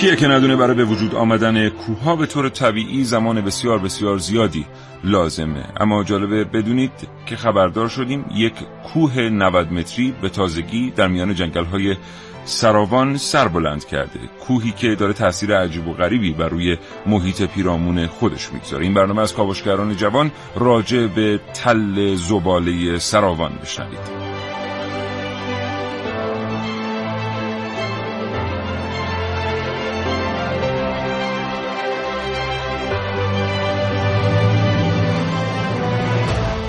[0.00, 4.66] کیه که ندونه برای به وجود آمدن کوه به طور طبیعی زمان بسیار بسیار زیادی
[5.04, 5.64] لازمه.
[5.80, 6.90] اما جالبه بدونید
[7.26, 8.52] که خبردار شدیم یک
[8.92, 11.96] کوه 90 متری به تازگی در میان جنگل های
[12.44, 14.20] سراوان سر بلند کرده.
[14.46, 16.76] کوهی که داره تاثیر عجیب و غریبی بر روی
[17.06, 18.84] محیط پیرامون خودش می‌گذاره.
[18.84, 24.27] این برنامه از کاوشگران جوان راجع به تل زباله سراوان بشنوید.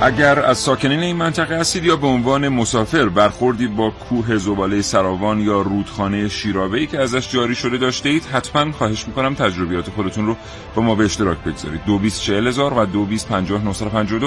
[0.01, 5.39] اگر از ساکنین این منطقه هستید یا به عنوان مسافر برخوردی با کوه زباله سراوان
[5.39, 10.35] یا رودخانه شیرابهی که ازش جاری شده داشته اید حتما خواهش می‌کنم تجربیات خودتون رو
[10.75, 11.81] با ما به اشتراک بگذارید.
[11.85, 13.61] دو بیست هزار و دو بیست پنجاه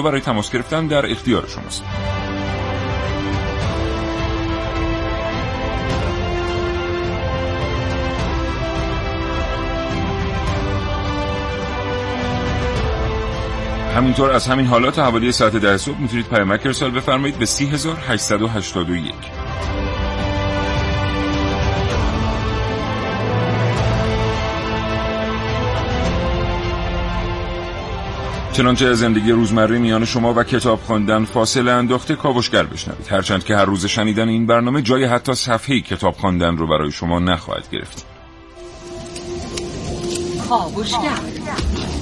[0.01, 1.83] برای تماس گرفتن در اختیار شماست.
[13.95, 19.13] همینطور از همین حالات حوالی ساعت ده صبح می‌تونید پیامک ارسال بفرمایید به 3881
[28.53, 33.07] چنانچه زندگی روزمره میان شما و کتاب خواندن فاصله انداخته کاوشگر بشنوید.
[33.09, 37.19] هرچند که هر روز شنیدن این برنامه جای حتی صفحه کتاب خواندن رو برای شما
[37.19, 38.05] نخواهد گرفت.
[40.49, 41.92] کاوشگر.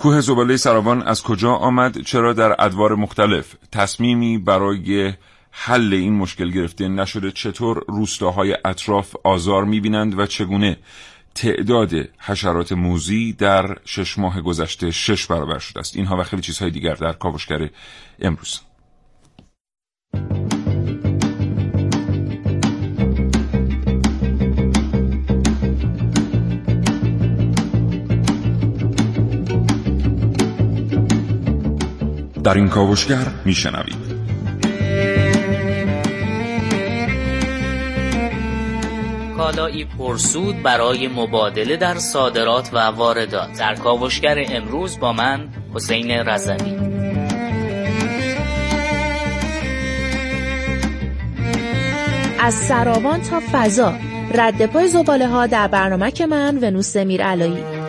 [0.00, 5.12] کوه زباله سراوان از کجا آمد؟ چرا در ادوار مختلف؟ تصمیمی برای
[5.50, 10.76] حل این مشکل گرفته نشده چطور روستاهای اطراف آزار می‌بینند و چگونه
[11.34, 16.70] تعداد حشرات موزی در شش ماه گذشته شش برابر شده است؟ اینها و خیلی چیزهای
[16.70, 17.70] دیگر در کاوشگر
[18.20, 18.60] امروز.
[32.44, 34.20] در این کاوشگر میشنوید.
[39.36, 43.58] کالایی پرسود برای مبادله در صادرات و واردات.
[43.58, 46.76] در کاوشگر امروز با من حسین رزمی.
[52.40, 53.94] از سراوان تا فضا.
[54.34, 57.79] رد پای زباله ها در برنامه که من ونوس میر علایی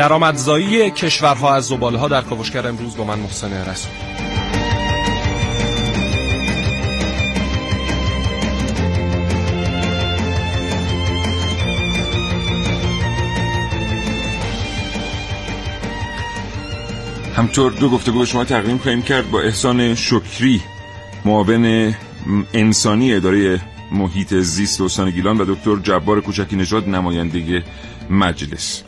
[0.00, 3.92] درآمدزایی کشورها از ها در کاوشگر امروز با من محسن رسول
[17.36, 20.62] همطور دو گفتگو شما تقدیم خواهیم کرد با احسان شکری
[21.24, 21.94] معاون
[22.54, 23.60] انسانی اداره
[23.92, 27.64] محیط زیست استان گیلان و دکتر جبار کوچکی نژاد نماینده
[28.10, 28.82] مجلس.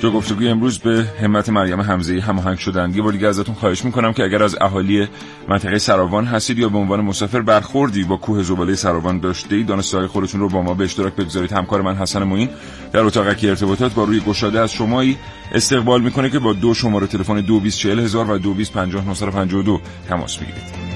[0.00, 4.12] جا گفتگوی امروز به همت مریم حمزه هماهنگ شدن یه بار دیگه ازتون خواهش می‌کنم
[4.12, 5.08] که اگر از اهالی
[5.48, 10.06] منطقه سراوان هستید یا به عنوان مسافر برخوردی با کوه زباله سراوان داشته اید دانسته
[10.06, 11.52] خودتون رو با ما به اشتراک بگذارید.
[11.52, 12.48] همکار من حسن معین
[12.92, 15.16] در اتاقکی ارتباطات با روی گشاده از شمایی
[15.52, 20.87] استقبال می‌کنه که با دو شماره تلفن 224000 و 2250 تماس می‌گیرید.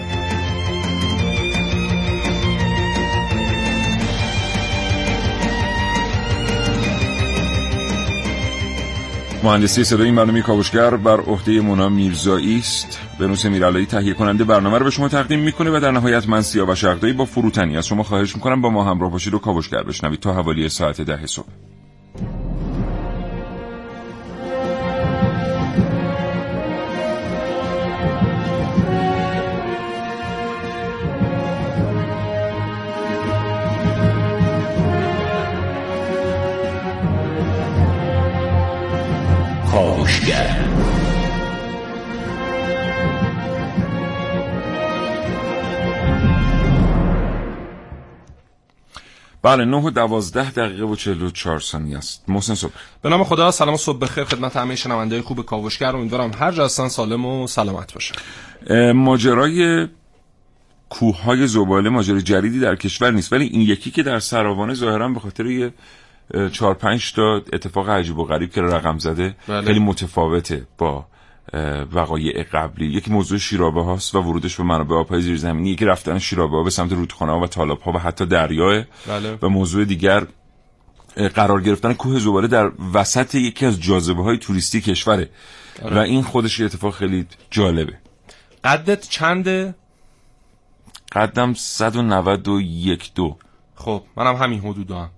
[9.45, 13.01] مهندسی صدای این برنامه کاوشگر بر عهده مونا میرزایی است.
[13.19, 16.71] بنوس میرالایی تهیه کننده برنامه رو به شما تقدیم می‌کنه و در نهایت من سیاه
[16.71, 20.21] و شغدایی با فروتنی از شما خواهش می‌کنم با ما همراه باشید و کاوشگر بشنوید
[20.21, 21.47] تا حوالی ساعت ده صبح.
[49.43, 52.25] بله 9 و 12 دقیقه و 44 ثانیه است.
[52.29, 52.73] محسن صبح.
[53.03, 55.97] به نام خدا سلام و صبح بخیر خدمت همه شنونده خوب کاوشگر.
[55.97, 58.15] امیدوارم هر جا هستن سالم و سلامت باشن.
[58.93, 59.89] ماجرای
[60.91, 65.21] کوههای زباله ماجرای جدیدی در کشور نیست ولی این یکی که در سراوانه ظاهرا به
[65.21, 65.73] خاطر یه
[66.53, 69.63] چهار پنج تا اتفاق عجیب و غریب که رقم زده بله.
[69.63, 71.07] خیلی متفاوته با
[71.93, 72.87] وقایع قبلی.
[72.87, 75.71] یک موضوع شیرابه هاست و ورودش به منابع آبهای زیرزمینی.
[75.71, 79.39] یکی رفتن شیرابه ها به سمت رودخانه ها و تالاب ها و حتی دریاه بله.
[79.43, 80.27] و موضوع دیگر
[81.35, 85.31] قرار گرفتن کوه زباله در وسط یکی از جاذبه های توریستی کشوره
[85.83, 85.97] آره.
[85.97, 87.99] و این خودش اتفاق خیلی جالبه.
[88.65, 89.75] قدت چنده؟
[91.13, 93.37] قدم 191 دو.
[93.75, 95.11] خب منم همین حدود هم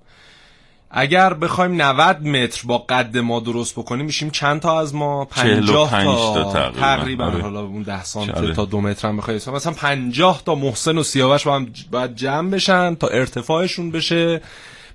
[0.97, 5.91] اگر بخوایم 90 متر با قد ما درست بکنیم میشیم چند تا از ما؟ 50
[5.91, 7.25] تا, تا تقریبا.
[7.25, 7.43] آره.
[7.43, 11.45] حالا اون 10 سانتی تا دو متر هم بخوایم مثلا 50 تا محسن و سیاوش
[11.45, 14.41] با هم باید جمع بشن تا ارتفاعشون بشه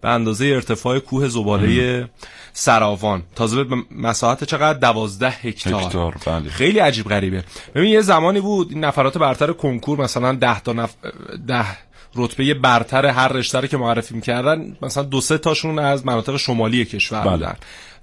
[0.02, 2.10] به اندازه ارتفاع کوه زباله
[2.54, 3.24] سراوان.
[3.36, 6.50] تازه به مساحت چقدر؟ 12 هکتار, هکتار بله.
[6.50, 7.44] خیلی عجیب غریبه.
[7.76, 10.94] ببین یه زمانی بود این نفرات برتر کنکور مثلا 10 تا نف...
[11.48, 11.66] 10
[12.16, 17.22] رتبه برتر هر رشته که معرفی می‌کردن مثلا دو سه تاشون از مناطق شمالی کشور
[17.22, 17.32] بله.
[17.32, 17.56] بودن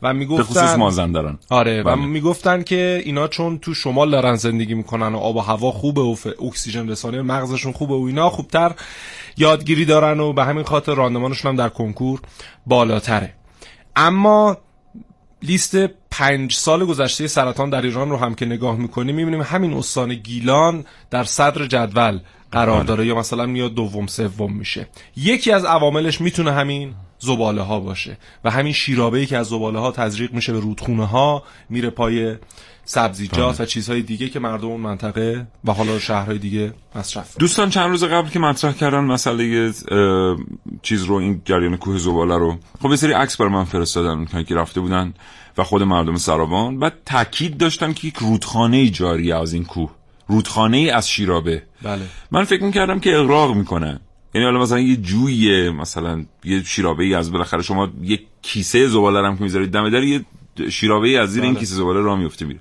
[0.02, 1.92] و می‌گفتن خصوص مازندران آره بله.
[1.94, 6.00] و می‌گفتن که اینا چون تو شمال دارن زندگی می‌کنن و آب و هوا خوبه
[6.00, 6.16] و
[6.46, 8.72] اکسیژن رسانی مغزشون خوبه و اینا خوبتر
[9.36, 12.20] یادگیری دارن و به همین خاطر راندمانشون هم در کنکور
[12.66, 13.34] بالاتره
[13.96, 14.56] اما
[15.42, 15.76] لیست
[16.10, 20.84] پنج سال گذشته سرطان در ایران رو هم که نگاه می‌کنیم می‌بینیم همین استان گیلان
[21.10, 22.20] در صدر جدول
[22.52, 22.86] قرار بله.
[22.86, 28.18] داره یا مثلا میاد دوم سوم میشه یکی از عواملش می‌تونه همین زباله ها باشه
[28.44, 32.36] و همین شیرابه ای که از زباله ها تزریق میشه به رودخونه ها میره پای
[32.84, 33.62] سبزیجات بله.
[33.62, 38.04] و چیزهای دیگه که مردم اون منطقه و حالا شهرهای دیگه مصرف دوستان چند روز
[38.04, 39.72] قبل که مطرح کردن مسئله
[40.82, 44.54] چیز رو این جریان کوه زباله رو خب یه سری عکس بر من فرستادن که
[44.54, 45.14] رفته بودن
[45.58, 49.90] و خود مردم سراوان بعد تاکید داشتن که یک رودخانه جاری از این کوه
[50.26, 52.02] رودخانه ای از شیرابه بله.
[52.30, 54.00] من فکر می‌کردم که اغراق می‌کنن
[54.34, 59.28] یعنی حالا مثلا یه جوی مثلا یه شیرابه ای از بالاخره شما یه کیسه زباله
[59.28, 60.24] هم که می‌ذارید دم در یه
[60.70, 61.60] شیرابه ای از زیر این بله.
[61.60, 62.60] کیسه زباله راه میفته میره.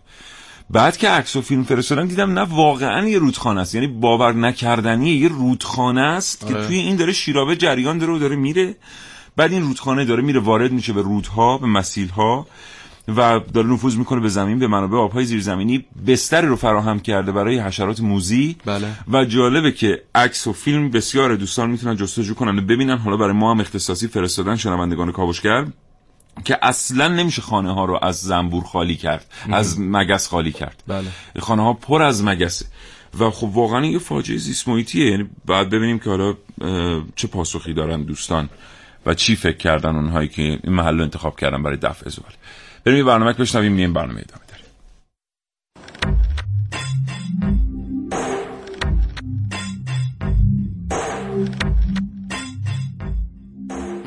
[0.70, 3.76] بعد که عکس و فیلم فرستادم دیدم نه واقعا یه رودخانه است.
[3.76, 6.54] یعنی باور نکردنی یه رودخانه است آره.
[6.54, 8.76] که توی این داره شیرابه جریان داره و داره میره.
[9.36, 12.48] بعد این رودخانه داره میره وارد میشه به رودها به مسیلها.
[13.08, 15.86] و داره نفوذ می‌کنه به زمین به منابع آبهای زیرزمینی.
[16.08, 18.56] بستری رو فراهم کرده برای حشرات موزی.
[18.66, 18.88] بله.
[19.12, 22.60] و جالبه که عکس و فیلم بسیار دوستان می‌تونن جستجو کنن.
[22.60, 25.66] و ببینن حالا برای ما هم اختصاصی فرستادن شنوندگان کاوشگر
[26.44, 30.84] که اصلا نمیشه خانه ها رو از زنبور خالی کرد از مگس خالی کرد.
[30.88, 31.08] بله.
[31.40, 32.66] خانه ها پر از مگسه.
[33.20, 36.34] و خب واقعا یه فاجعه زیست محیطیه یعنی بعد ببینیم که حالا
[37.16, 38.50] چه پاسخی دارن دوستان
[39.06, 42.36] و چی فکر کردن اونهایی که این محل رو انتخاب کردن برای دفع زباله
[42.86, 44.45] بریم این برنامه بشنویم مییم برنامه ادامه.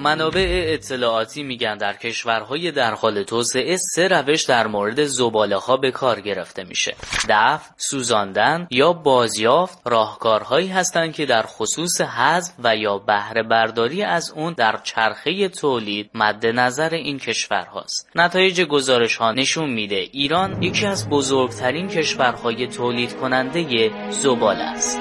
[0.08, 5.90] منابع اطلاعاتی میگن در کشورهای در حال توسعه سه روش در مورد زباله ها به
[5.90, 6.96] کار گرفته میشه.
[7.28, 14.32] دفع سوزاندن یا بازیافت راهکارهایی هستند که در خصوص حذف و یا بهره برداری از
[14.36, 18.08] اون در چرخه تولید مد نظر این کشورهاست.
[18.14, 24.98] نتایج گزارش ها نشون میده ایران یکی از بزرگترین کشورهای تولید کننده زباله است.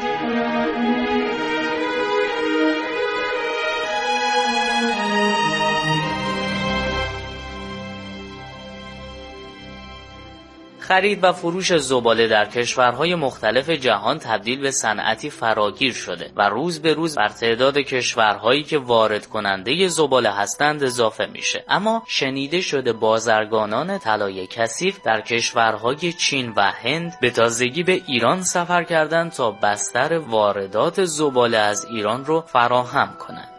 [10.87, 16.81] خرید و فروش زباله در کشورهای مختلف جهان تبدیل به صنعتی فراگیر شده و روز
[16.81, 21.63] به روز بر تعداد کشورهایی که وارد کننده زباله هستند اضافه میشه.
[21.69, 28.41] اما شنیده شده بازرگانان طلای کثیف در کشورهای چین و هند به تازگی به ایران
[28.41, 33.56] سفر کردند تا بستر واردات زباله از ایران رو فراهم کنند.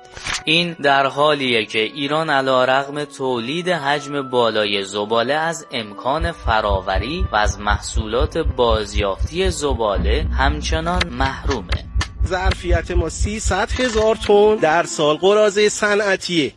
[0.49, 7.37] این در حالیه که ایران علا رغم تولید حجم بالای زباله از امکان فراوری و
[7.37, 11.85] از محصولات بازیافتی زباله همچنان محرومه.
[12.27, 16.53] ظرفیت ما 300 هزار تن در سال قرازه صنعتیه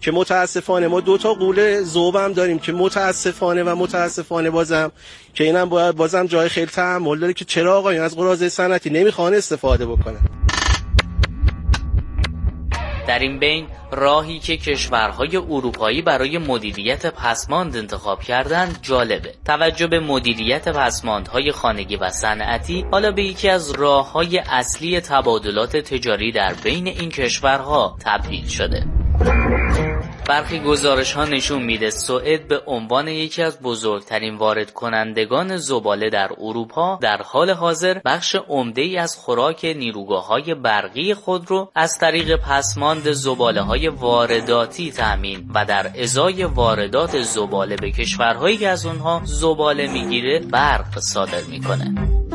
[0.00, 4.92] که متاسفانه ما دو تا قوله زوبم داریم که متاسفانه و متاسفانه بازم
[5.34, 9.34] که اینم باید بازم جای خیلی تحمل داره که چرا آقایون از قرازه صنعتی نمی‌خوان
[9.34, 10.45] استفاده بکنن.
[13.06, 19.34] در این بین راهی که کشورهای اروپایی برای مدیریت پسماند انتخاب کردند جالبه.
[19.44, 26.32] توجه به مدیریت پسماندهای خانگی و صنعتی حالا به یکی از راههای اصلی تبادلات تجاری
[26.32, 28.86] در بین این کشورها تبدیل شده.
[30.28, 36.30] برخی گزارش ها نشون میده سوئد به عنوان یکی از بزرگترین وارد کنندگان زباله در
[36.40, 41.98] اروپا در حال حاضر بخش عمده ای از خوراک نیروگاه های برقی خود رو از
[41.98, 48.86] طریق پسماند زباله های وارداتی تأمین و در ازای واردات زباله به کشورهایی که از
[48.86, 52.25] اونها زباله می‌گیره برق صادر می‌کنه.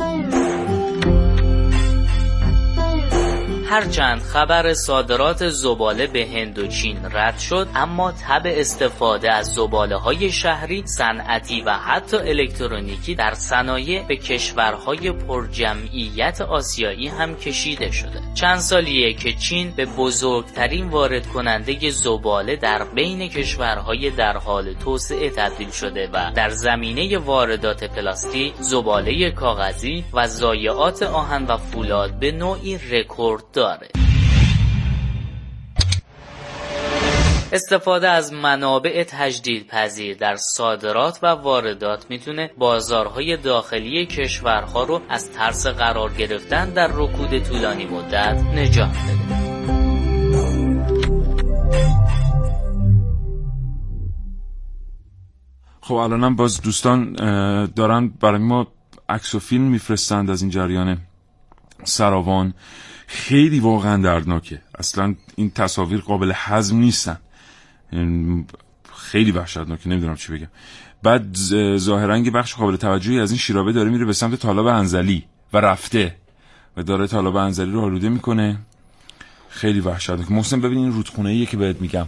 [3.72, 9.96] هرچند خبر صادرات زباله به هند و چین رد شد اما تب استفاده از زباله
[9.96, 18.20] های شهری صنعتی و حتی الکترونیکی در صنایع به کشورهای پرجمعیت آسیایی هم کشیده شده.
[18.34, 25.30] چند سالیه که چین به بزرگترین وارد کننده زباله در بین کشورهای در حال توسعه
[25.30, 32.32] تبدیل شده و در زمینه واردات پلاستیک زباله کاغذی و ضایعات آهن و فولاد به
[32.32, 33.88] نوعی رکورد داره.
[37.52, 45.30] استفاده از منابع تجدید پذیر در صادرات و واردات می‌تونه بازارهای داخلی کشورها رو از
[45.30, 49.42] ترس قرار گرفتن در رکود طولانی مدت نجات بده.
[55.80, 57.12] خب الانم باز دوستان
[57.66, 58.66] دارن برای ما
[59.08, 60.98] عکس و فیلم میفرستند از این جریان
[61.84, 62.54] سراوان.
[63.12, 64.62] خیلی واقعا دردناکه.
[64.78, 67.18] اصلا این تصاویر قابل هضم نیستن.
[68.94, 70.46] خیلی وحشتناکه نمی‌دونم چی بگم.
[71.02, 71.36] بعد
[71.76, 76.16] ظاهرا بخش قابل توجهی از این شیرابه داره میره به سمت طالب انزلی و رفته
[76.76, 78.58] و داره طالب انزلی رو آلوده می‌کنه.
[79.48, 82.06] خیلی وحشتناک محسن ببین این رودخونه ایه که بهت میگم.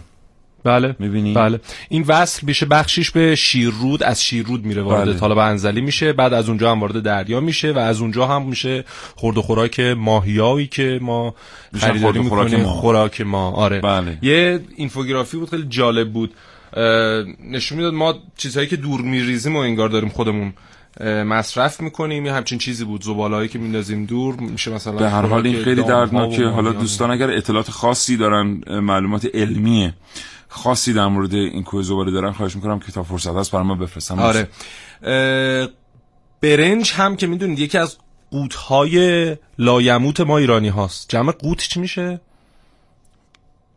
[0.65, 5.13] بله می‌بینی بله این وصل میشه بخشیش به شیررود از شیررود میره وارد بله.
[5.19, 8.85] طالب انزلی میشه بعد از اونجا هم وارد دریا میشه و از اونجا هم میشه
[9.15, 11.35] خورد و خوراک ماهیایی که ما
[11.77, 12.61] خریداری می‌کنیم.
[12.61, 12.69] ما.
[12.69, 14.17] خوراک ما آره بله.
[14.21, 16.33] یه اینفوگرافی بود خیلی جالب بود
[17.51, 20.53] نشون می‌داد ما چیزهایی که دور میریزیم و انگار داریم خودمون
[21.01, 22.25] مصرف می‌کنیم.
[22.25, 23.03] یه همچین چیزی بود.
[23.03, 26.45] زبالهایی که میندازیم دور میشه مثلا به هر حال این خیلی دردناکه.
[26.45, 26.71] حالا.
[26.71, 29.93] دوستان اگر اطلاعات خاصی دارن معلومات علمیه
[30.47, 33.75] خاصی در مورد این کوه زباله دارن خواهش می‌کنم که تا فرصت هست برای ما
[33.75, 34.19] بفرستن.
[34.19, 34.49] آره.
[36.41, 37.97] برنج هم که می‌دونید یکی از
[38.31, 41.09] قوتهای لایموت ما ایرانی هاست.
[41.09, 42.21] جمع قوت چی میشه؟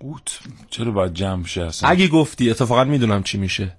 [0.00, 0.38] قوت
[0.70, 3.76] چرا باید جمع شه اصلا؟ اگه گفتی اتفاقا می‌دونم چی میشه.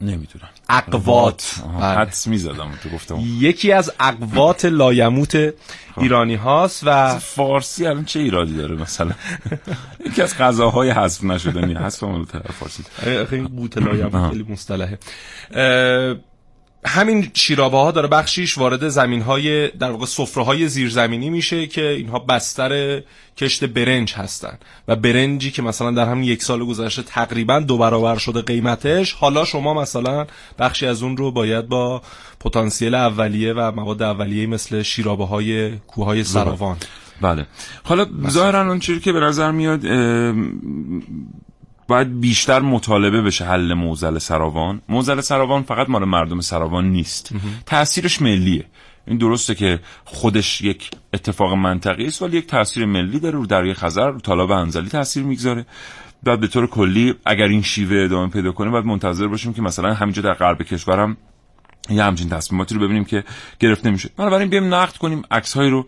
[0.00, 0.48] نمی‌دونم.
[0.68, 1.54] اقوات.
[1.80, 1.86] بله.
[1.86, 3.18] حدس می‌زدم تو گفتم.
[3.20, 5.54] یکی از اقوات لایموت
[5.98, 9.12] ایرانی هاست و فارسی الان چه ایرادی داره مثلا؟
[10.06, 12.82] یکی از غذاهای حذف نشدنی حذف مال طرف فارسی.
[13.26, 14.98] خیلی قوت لایموت خیلی مصطلحه.
[16.86, 21.88] همین شیرابه ها داره بخشیش وارد زمین های در واقع سفره های زیرزمینی میشه که
[21.88, 23.02] اینها بستر
[23.36, 24.58] کشت برنج هستن.
[24.88, 29.44] و برنجی که مثلا در همین یک سال گذشته تقریبا دو برابر شده قیمتش حالا
[29.44, 30.26] شما مثلا
[30.58, 32.02] بخشی از اون رو باید با
[32.40, 36.76] پتانسیل اولیه و مواد اولیه مثل شیرابه های کوههای سراوان.
[37.20, 37.46] بله.
[37.84, 39.80] حالا ظاهرا اون چیزی که به نظر میاد
[41.88, 44.82] باید بیشتر مطالبه بشه حل موزل سراوان.
[44.88, 47.30] موزل سراوان فقط مال مردم سراوان نیست.
[47.66, 48.64] تاثیرش ملیه.
[49.06, 53.74] این درسته که خودش یک اتفاق منطقی است ولی یک تاثیر ملی داره رو دریای
[53.74, 55.66] خزر رو تالاب انزلی تاثیر می‌گذاره.
[56.22, 59.94] بعد به طور کلی اگر این شیوه ادامه پیدا کنه باید منتظر باشیم که مثلا
[59.94, 61.16] همینجا در غرب کشور هم
[61.90, 63.24] یه همچین تصمیماتی رو ببینیم که
[63.58, 65.86] گرفته میشه بنابراین بیایم نقد کنیم عکسهایی رو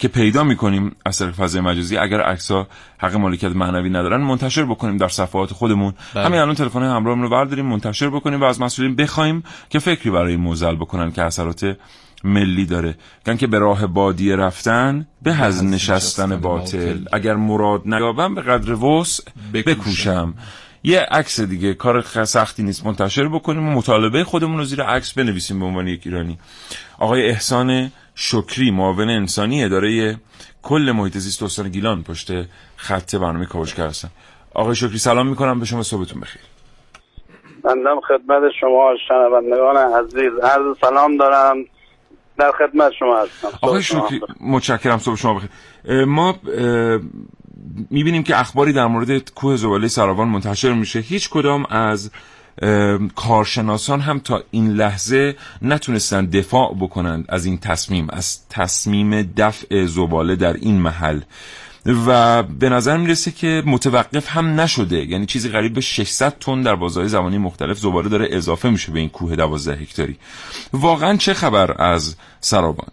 [0.00, 2.66] که پیدا می‌کنیم از طریق فضای مجازی اگر عکس ها
[2.98, 5.94] حق مالکیت معنوی ندارن منتشر بکنیم در صفحات خودمون.
[6.14, 6.24] بله.
[6.24, 10.36] همین الان تلفن همراهمون رو برداریم منتشر بکنیم و از مسئولین بخوایم که فکری برای
[10.36, 11.76] موزل بکنن که اثرات
[12.24, 12.96] ملی داره.
[13.26, 16.98] گن که به راه بادیه رفتن به از نشستن باطل.
[17.12, 19.20] اگر مراد نیابم به قدر وس
[19.54, 20.34] بکوشم.
[20.82, 25.60] یه عکس دیگه کار سختی نیست منتشر بکنیم و مطالبه خودمون رو زیر عکس بنویسیم
[25.60, 26.38] به عنوان یک ایرانی.
[26.98, 27.92] آقای احسان
[28.22, 30.16] شکری معاون انسانی اداره
[30.62, 32.30] کل محیط زیست استان گیلان پشت
[32.76, 34.08] خط برنامه کاوشگر هستن
[34.54, 36.42] آقای شکری سلام می‌کنم به شما صبحتون بخیر.
[37.64, 40.32] بندم خدمت شما شنوندگان عزیز.
[40.42, 41.56] عرض سلام دارم.
[42.38, 43.48] در خدمت شما هستم.
[43.62, 45.50] آقای شکری متشکرم صبح شما بخیر.
[46.04, 46.36] ما
[47.90, 50.98] می‌بینیم که اخباری در مورد کوه زباله سراوان منتشر میشه.
[50.98, 52.10] هیچ کدام از
[53.16, 60.36] کارشناسان هم تا این لحظه نتونستن دفاع بکنند از این تصمیم از تصمیم دفع زباله
[60.36, 61.20] در این محل.
[62.06, 65.04] و به نظر می‌رسه که متوقف هم نشده.
[65.04, 68.98] یعنی چیزی قریب به 600 تن در بازهای زمانی مختلف زباله داره اضافه میشه به
[68.98, 70.16] این کوه 12 هکتاری.
[70.72, 72.88] واقعا چه خبر از سرابان؟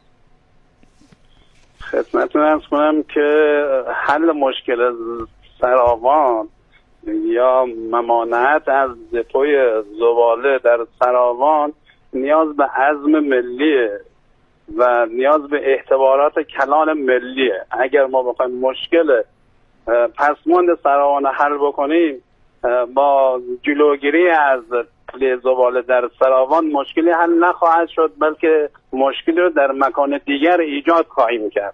[1.92, 3.62] خدمتتون ارز کنم که
[4.08, 4.92] حل مشکل
[5.62, 6.48] سراوان
[7.08, 11.74] یا ممانعت از دپوی زباله در سراوان
[12.14, 13.92] نیاز به عزم ملیه
[14.78, 17.66] و نیاز به اعتبارات کلان ملیه.
[17.72, 19.22] اگر ما بخوایم مشکل
[20.18, 22.24] پسماند سراوان حل بکنیم
[22.94, 24.62] با جلوگیری از
[25.44, 31.50] زباله در سراوان مشکلی حل نخواهد شد بلکه مشکلی رو در مکان دیگر ایجاد خواهیم
[31.50, 31.74] کرد.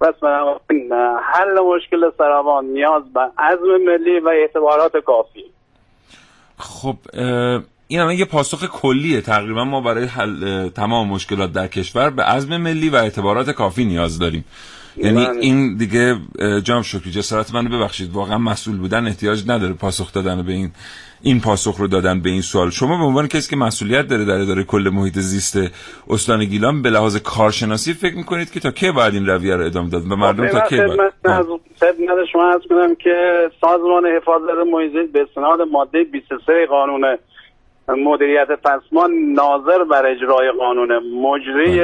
[0.00, 0.92] بنابراین
[1.34, 5.44] حل مشکل سراوان نیاز به عزم ملی و اعتبارات کافی.
[6.58, 6.96] خب
[7.88, 9.20] این همه یه پاسخ کلیه.
[9.20, 14.18] تقریبا ما برای حل تمام مشکلات در کشور به عزم ملی و اعتبارات کافی نیاز
[14.18, 14.44] داریم.
[14.98, 15.38] یعنی بله.
[15.40, 16.16] این دیگه
[16.64, 18.12] جام شکری جسارت منو ببخشید.
[18.12, 20.70] واقعا مسئول بودن احتیاج نداره پاسخ دادن به این
[21.22, 22.70] این پاسخ رو دادن به این سوال.
[22.70, 25.58] شما به عنوان کسی که مسئولیت داره در اداره کل محیط زیست
[26.10, 29.90] استان گیلان به لحاظ کارشناسی فکر می‌کنید که تا کی باید این رویه رو ادامه
[29.90, 30.90] داد؟ و مردم تا کی باید؟
[31.80, 33.14] خدمت شما از کنم که
[33.60, 37.18] سازمان حفاظت محیط زیست به استناد ماده 23 قانون
[37.88, 40.98] مدیریت پسمان ناظر بر اجرای قانون.
[40.98, 41.80] مجری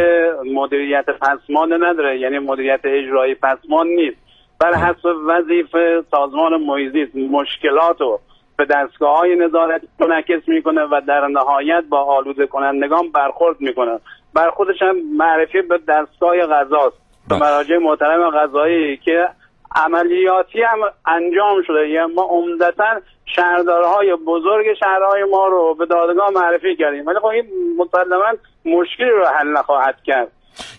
[0.55, 4.17] مدیریت پسمان نداره یعنی مدیریت اجرایی پسمان نیست.
[4.61, 8.19] بر حسب وظیفه سازمان محیط مشکلات و
[8.57, 13.99] به دستگاه های نظارت منعکس می‌کنه و در نهایت با آلوده کنندگان برخورد می‌کنه.
[14.35, 16.97] برخوردش هم معرفی به دستگاه غذاست.
[17.29, 19.29] به مراجع محترم غذایی که
[19.75, 21.89] عملیاتی هم انجام شده.
[21.89, 27.07] یعنی ما عمدتا شهردارهای بزرگ شهرهای ما رو به دادگاه معرفی کردیم.
[27.07, 27.45] ولی خب این
[27.79, 28.33] مسلما
[28.65, 30.29] مشکلی رو حل نخواهد کرد.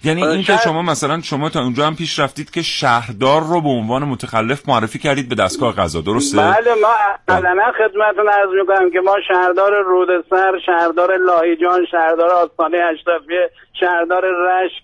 [0.03, 3.69] یعنی این که شما مثلا شما تا اونجا هم پیش رفتید که شهردار رو به
[3.69, 6.93] عنوان متخلف معرفی کردید به دستگاه قضا درسته؟ بله ما
[7.27, 14.83] علنا خدمتتون عرض می‌کنم که ما شهردار رودسر شهردار لاهیجان شهردار آستانه اشرفیه شهردار رشت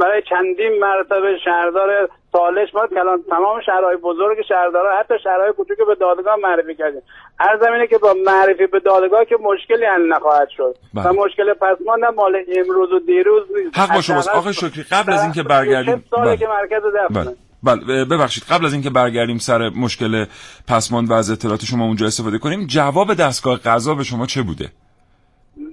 [0.00, 5.94] برای چندین مرتبه شهردار سالش ما کلان تمام شهرهای بزرگ شهردارا حتی شهرهای کوچک به
[5.94, 7.02] دادگاه معرفی کردیم.
[7.38, 10.76] هر زمینه که با معرفی به دادگاه که مشکلی حل نخواهد شد.
[10.94, 11.08] بله.
[11.08, 13.78] و مشکل پسمان نه مال امروز و دیروز نیست.
[13.78, 14.28] حق با شماست.
[14.28, 17.36] آقای شکری قبل از اینکه برگردیم ساله که مرکز بله.
[17.62, 18.04] بله.
[18.04, 18.44] ببخشید.
[18.50, 20.24] قبل از اینکه برگردیم سر مشکل
[20.68, 24.68] پسماند و از اطلاعات شما اونجا استفاده کنیم جواب دستگاه قضا به شما چه بوده؟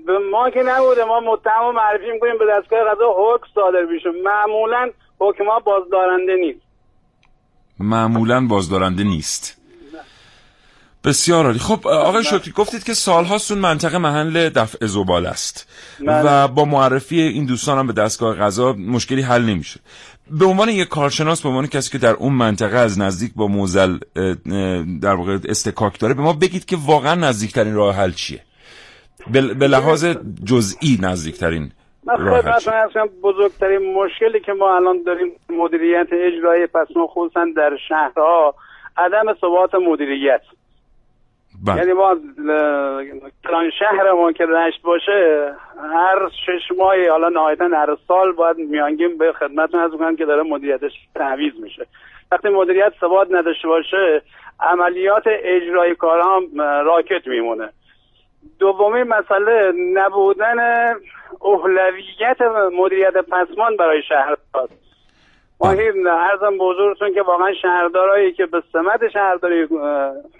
[0.07, 1.03] به ما که نبوده.
[1.05, 4.89] ما متهم معرفی می‌کنیم به دستگاه قضا حکم صادر بشه معمولا
[5.29, 6.59] حکما بازدارنده نیست.
[7.79, 9.57] معمولا بازدارنده نیست.
[11.03, 11.59] بسیار عالی.
[11.59, 15.67] خب آقای شکری گفتید که سالهاست اون منطقه محل دفع زبال است.
[15.99, 16.21] بله.
[16.23, 19.79] و با معرفی این دوستان هم به دستگاه غذا مشکلی حل نمیشه.
[20.31, 23.97] به عنوان یک کارشناس به عنوان کسی که در اون منطقه از نزدیک با موزل
[25.01, 28.43] در واقع استکاک داره به ما بگید که واقعا نزدیکترین راه حل چیه؟
[29.31, 30.05] به لحاظ
[30.45, 31.71] جزئی نزدیکترین
[32.05, 33.09] من خدمتتون هستم.
[33.23, 38.55] بزرگترین مشکلی که ما الان داریم مدیریت اجرایی پسما خصوصا در شهرها
[38.97, 40.41] عدم ثبات مدیریت
[41.65, 41.77] بله.
[41.77, 42.15] یعنی ما
[43.43, 45.53] کلان شهر ما که رشت باشه
[45.93, 50.91] هر شش ماه حالا نهایتا هر سال باید میانگیم به خدمتتون از که داره مدیریتش
[51.15, 51.85] تعویض میشه.
[52.31, 54.21] وقتی مدیریت ثبات نداشته باشه
[54.59, 56.41] عملیات اجرایی کارها
[56.85, 57.69] راکت میمونه.
[58.59, 60.93] دومی مسئله نبودن
[61.39, 62.41] اولویت
[62.77, 64.73] مدیریت پسمان برای شهر است
[65.59, 65.69] ما
[66.07, 69.67] ارزم به که واقعا شهردارایی که به سمت شهرداری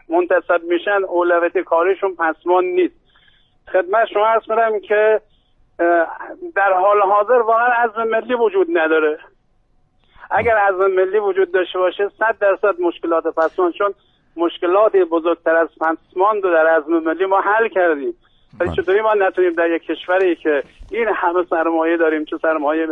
[0.09, 2.95] منتصب میشن اولویت کارشون پسمان نیست.
[3.71, 5.21] خدمت شما ارز کنم که
[6.55, 9.19] در حال حاضر واقعا عزم ملی وجود نداره.
[10.31, 13.93] اگر عزم ملی وجود داشته باشه صد درصد مشکلات پسمان چون
[14.37, 18.13] مشکلات بزرگتر از پسمان رو در عزم ملی ما حل کردیم.
[18.59, 18.75] ولی بله.
[18.75, 22.87] چطوری ما نتونیم در یک کشوری که این همه سرمایه داریم چه سرمایه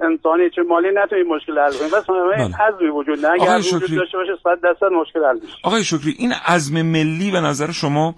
[0.00, 1.90] انسانی چه مالی نتونیم مشکل حل کنیم.
[1.90, 2.68] بس بله.
[2.68, 3.32] عزمی وجود نه.
[3.32, 5.56] اگر وجود داشته باشه صد درصد مشکل حل میشه.
[5.64, 8.14] آقای شکری این عزم ملی به نظر شما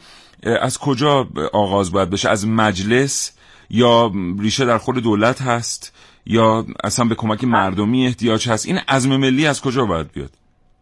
[0.60, 3.38] از کجا آغاز باید بشه؟ از مجلس
[3.70, 4.10] یا
[4.40, 5.94] ریشه در خود دولت هست؟
[6.26, 10.30] یا اصلا به کمک مردمی احتیاج هست؟ این عزم ملی از کجا باید بیاد؟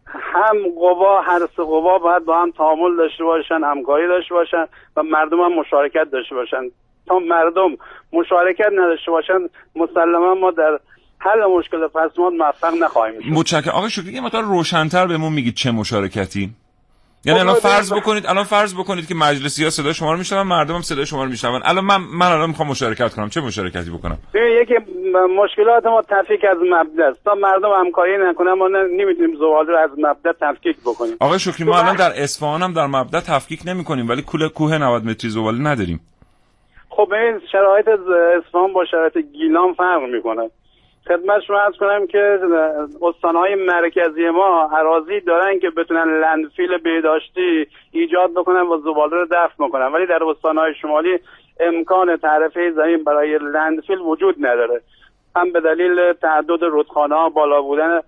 [0.05, 0.57] هم
[0.87, 4.65] قوا هر سه قوا باید با هم تعامل داشته باشن همکاری داشته باشن
[4.97, 6.63] و مردم هم مشارکت داشته باشن.
[7.07, 7.69] تا مردم
[8.13, 9.39] مشارکت نداشته باشن
[9.75, 10.79] مسلما ما در
[11.19, 13.27] حل مشکل پسماند موفق نخواهیم شد.
[13.31, 13.73] متشکرم.
[13.73, 16.49] آقای شکری یه مقدار روشنتر بهمون میگید چه مشارکتی؟
[17.27, 20.75] یعنی الان فرض بکنید الان فرض بکنید که مجلسی ها صدای شما رو میشنون مردم
[20.75, 21.61] هم صدای شما رو میشنون.
[21.65, 23.29] الان من من الان می‌خوام مشارکت کنم.
[23.29, 24.17] چه مشارکتی بکنم؟
[24.61, 24.73] یکی
[25.37, 27.23] مشکلات ما تفکیک از مبدا است.
[27.25, 31.13] تا مردم همکاری نکنن ما نمی‌تونیم زباله رو از مبدا تفکیک بکنیم.
[31.19, 35.05] آقای شکری ما الان در اصفهان هم در مبدا تفکیک نمی‌کنیم ولی کوله کوه 90
[35.05, 35.99] متری زباله نداریم.
[36.89, 37.87] خب این شرایط
[38.37, 40.49] اصفهان با شرایط گیلان فرق می‌کنه.
[41.07, 42.39] خدمت شما ارز کنم که
[43.01, 49.53] استانهای مرکزی ما عراضی دارن که بتونن لندفیل بهداشتی ایجاد بکنن و زباله رو دفع
[49.59, 49.85] بکنن.
[49.85, 51.19] ولی در استانهای شمالی
[51.59, 54.81] امکان تعرفه زمین برای landfill وجود نداره.
[55.35, 58.01] هم به دلیل تعدد رودخانه ها بالا بودن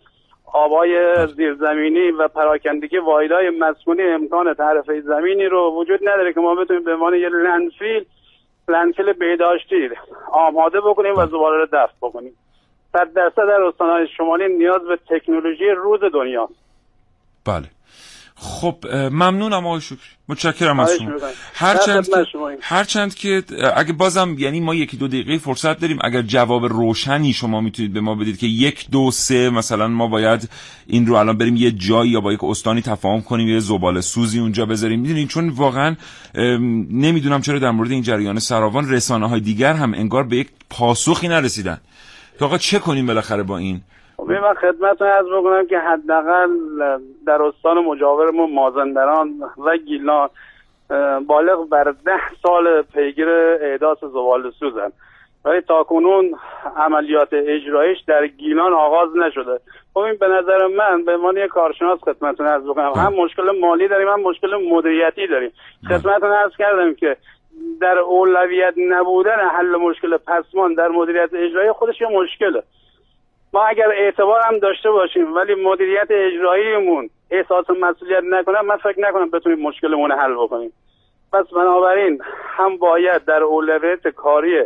[0.54, 6.84] آبای زیرزمینی و پراکندگی واحدهای مسکونی امکان تعرفه زمینی رو وجود نداره که ما بتونیم
[6.84, 8.06] به عنوان یه landfill
[8.68, 9.90] landfill بهداشتی
[10.32, 12.34] آماده بکنیم و زباله رو دفع بکنیم.
[12.92, 16.50] صد درصد در استانهای شمالی نیاز به تکنولوژی روز دنیا.
[17.46, 17.66] بله.
[18.42, 18.76] خب
[19.12, 19.98] ممنونم آقای شکری.
[20.30, 21.12] متشکرم از شما.
[21.54, 22.26] هرچند که
[22.62, 23.44] هرچند که
[23.76, 28.02] اگه بازم یعنی ما یکی دو دقیقه فرصت داریم اگر جواب روشنی شما می‌تونید به
[28.02, 30.50] ما بدید که یک دو سه مثلا ما باید
[30.88, 34.40] این رو الان بریم یه جایی یا با یک استانی تفاهم کنیم یه زباله سوزی
[34.40, 35.00] اونجا بذاریم.
[35.00, 35.96] می‌دونید چون واقعا
[36.92, 41.28] نمی‌دونم چرا در مورد این جریان سراوان رسانه های دیگر هم انگار به یک پاسخی
[41.28, 41.78] نرسیدن.
[42.40, 43.82] که آقا چه کنیم بالاخره با این؟
[44.18, 46.50] خب، من خدمتتون از بکنم که حداقل
[47.28, 50.30] در استان مجاورمون مازندران و گیلان
[51.28, 53.30] بالغ بر ده سال پیگیر
[53.62, 54.92] احداث زبال سوزن
[55.46, 56.36] ولی تا کنون
[56.78, 59.60] عملیات اجرایش در گیلان آغاز نشده.
[59.94, 62.92] خب این به نظر من به عنوان یک کارشناس خدمتتون از بکنم.
[62.96, 65.52] هم مشکل مالی داریم هم مشکل مدیریتی داریم.
[65.88, 67.18] خدمتتون عرض کردم که
[67.82, 72.64] در اولویت نبودن حل مشکل پسمان در مدیریت اجرایی خودش یه مشکله.
[73.54, 79.30] ما اگر اعتبار هم داشته باشیم ولی مدیریت اجراییمون احساس مسئولیت نکنه من فکر نکنم
[79.30, 80.74] بتونیم مشکلمون حل بکنیم.
[81.34, 82.22] پس بنابراین
[82.58, 84.64] هم باید در اولویت کاری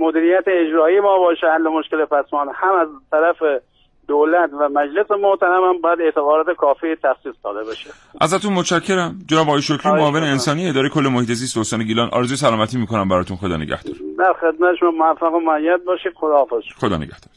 [0.00, 3.62] مدیریت اجرایی ما باشه حل مشکل پسمان هم از طرف
[4.10, 9.18] دولت و مجلس محترم هم باید اعتبارات کافی تخصیص داده بشه ازتون متشکرم.
[9.26, 13.36] جناب آقای شکری معاون انسانی اداره کل محیط زیست استان گیلان آرزوی سلامتی می‌کنم براتون.
[13.36, 13.94] خدا نگهدار.
[14.18, 16.12] در خدمت شما موفق و معید باشید.
[16.16, 16.62] خداحافظ.
[16.76, 17.34] خدا نگهدار.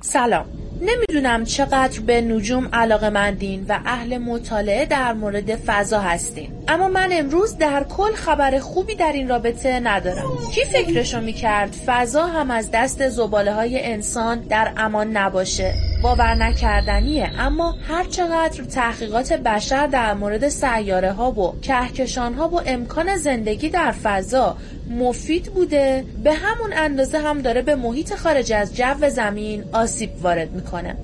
[0.00, 0.63] سلام.
[0.80, 6.48] نمی‌دونم چقدر به نجوم علاقه مندین و اهل مطالعه در مورد فضا هستین.
[6.68, 10.24] اما من امروز در کل خبر خوبی در این رابطه ندارم.
[10.54, 17.30] کی فکرشو می‌کرد فضا هم از دست زباله های انسان در امان نباشه؟ باور نکردنیه
[17.38, 23.68] اما هر چقدر تحقیقات بشر در مورد سیاره ها و کهکشان ها و امکان زندگی
[23.68, 24.56] در فضا
[24.90, 26.04] مفید بوده.
[26.24, 30.96] به همون اندازه هم داره به محیط خارج از جو زمین آسیب وارد می‌کنه.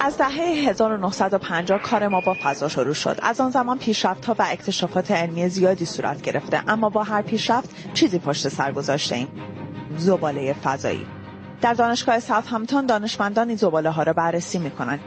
[0.00, 3.18] از دهه 1950 کار ما با فضا شروع شد.
[3.22, 7.70] از آن زمان پیشرفت ها و اکتشافات علمی زیادی صورت گرفته اما با هر پیشرفت
[7.94, 9.28] چیزی پشت سر گذاشته ایم
[9.96, 11.06] زباله فضایی.
[11.60, 12.20] در دانشگاه
[12.86, 15.00] دانشمندان این زباله ها را بررسی می کنند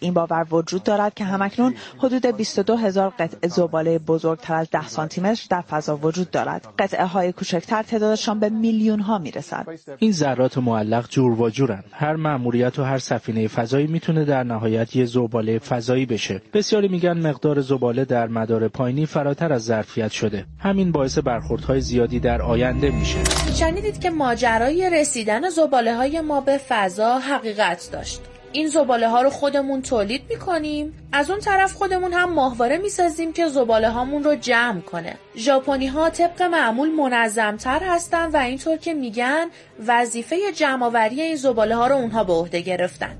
[0.00, 5.20] این باور وجود دارد که همکنون حدود 22 هزار قطعه زباله بزرگتر از 10 سانتی
[5.20, 6.66] متر در فضا وجود دارد.
[6.78, 9.66] قطعه های کوچکتر تعدادشان به میلیون ها می رسد.
[9.98, 11.84] این ذرات معلق جور و جورن.
[11.90, 16.42] هر مأموریت و هر سفینه فضایی می‌تونه در نهایت یه زباله فضایی بشه.
[16.52, 20.46] بسیاری میگن مقدار زباله در مدار پایینی فراتر از ظرفیت شده.
[20.58, 23.24] همین باعث برخوردهای زیادی در آینده میشه.
[23.54, 28.20] شنیدید که ماجرای رسیدن زباله های ما به فضا حقیقت داشت.
[28.52, 31.08] این زباله ها رو خودمون تولید می‌کنیم.
[31.12, 35.14] از اون طرف خودمون هم ماهواره می‌سازیم که زباله هامون رو جمع کنه.
[35.36, 39.46] ژاپنی ها طبق معمول منظمتر هستن و اینطور که میگن
[39.86, 43.18] وظیفه جمعآوری این زباله ها رو اونها به عهده گرفتن.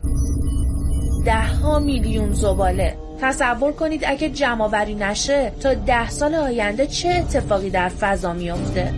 [1.24, 2.96] ده ها میلیون زباله.
[3.20, 8.94] تصور کنید اگه جمعآوری نشه تا ده سال آینده چه اتفاقی در فضا میافته؟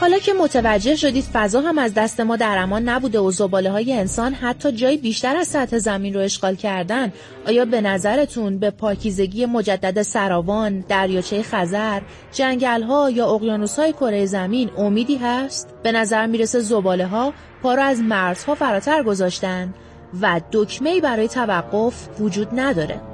[0.00, 3.92] حالا که متوجه شدید فضا هم از دست ما در امان نبوده و زباله های
[3.92, 7.12] انسان حتی جای بیشتر از سطح زمین رو اشغال کردن
[7.46, 12.00] آیا به نظرتون به پاکیزگی مجدد سراوان، دریاچه خزر،
[12.32, 17.72] جنگل ها یا اقیانوس های کره زمین امیدی هست؟ به نظر می‌رسه زباله ها پا
[17.72, 19.74] از مرزها فراتر گذاشتن
[20.20, 23.13] و دکمه برای توقف وجود نداره.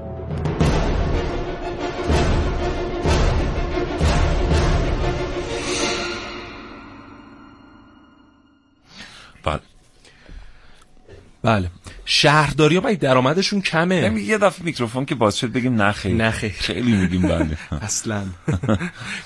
[11.42, 11.70] بله.
[12.05, 14.22] شهرداری ها درآمدشون کمه.
[14.22, 16.92] یه دفعه میکروفون که باز شد بگیم نخیر نخیر خیلی.
[16.92, 17.57] میگیم بله.
[17.83, 18.22] اصلا.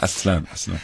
[0.01, 0.75] اصلا اصلا.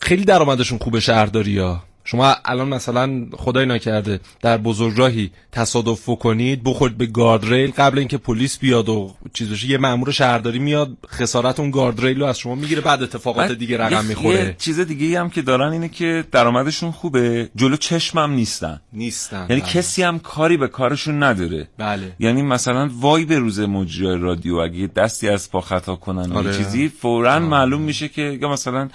[0.00, 1.87] خیلی درآمدشون خوبه شهرداری ها.
[2.10, 8.58] شما الان مثلا خدای نکرده در بزرگراهی تصادف کنید بخورید به گاردریل قبل اینکه پلیس
[8.58, 12.80] بیاد و چیز بشه یه مامور شهرداری میاد خسارت اون گاردریل رو از شما می‌گیره
[12.80, 14.34] بعد اتفاقات دیگه رقم می‌خوره.
[14.34, 18.80] یه چیز دیگه هم که دارن اینه که درآمدشون خوبه جلو چشمم نیستن.
[18.92, 19.70] نیستن یعنی بله.
[19.70, 21.68] کسی هم کاری به کارشون نداره.
[21.78, 22.12] بله.
[22.18, 26.56] یعنی مثلا وای به روز مجری رادیو اگه دستی از پا خطا کنن آره.
[26.56, 28.88] چیزی فورا معلوم میشه که یا مثلا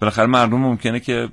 [0.00, 1.28] بالاخره مردم ممکنه که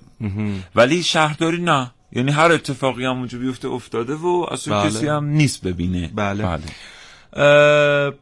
[0.76, 1.92] ولی شهرداری نه.
[2.12, 4.90] یعنی هر اتفاقی هم اونجا بیفته افتاده و اصلا بله.
[4.90, 6.12] کسی هم نیست ببینه.
[6.16, 8.14] بله, بله.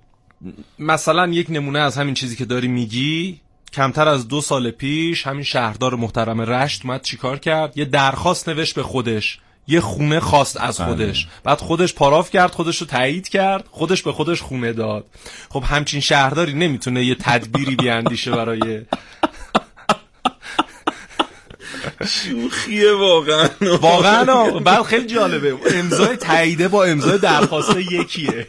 [0.80, 3.40] مثلا یک نمونه از همین چیزی که داری میگی
[3.74, 8.76] کمتر از دو سال پیش همین شهردار محترم رشت اومد چیکار کرد؟ یه درخواست نوشت
[8.76, 9.40] به خودش.
[9.68, 10.88] یه خونه خواست از بله.
[10.88, 11.28] خودش.
[11.44, 15.06] بعد خودش پاراف کرد خودش رو تایید کرد خودش به خودش خونه داد.
[15.50, 18.82] خب همچین شهرداری نمی‌تونه یه تدبیری بیاندیشه برای
[22.04, 23.50] شوخیه واقعا.
[23.82, 24.26] واقعا
[24.60, 25.56] بعد خیلی جالبه.
[25.74, 28.48] امضای تاییده با امضای درخواست یکیه.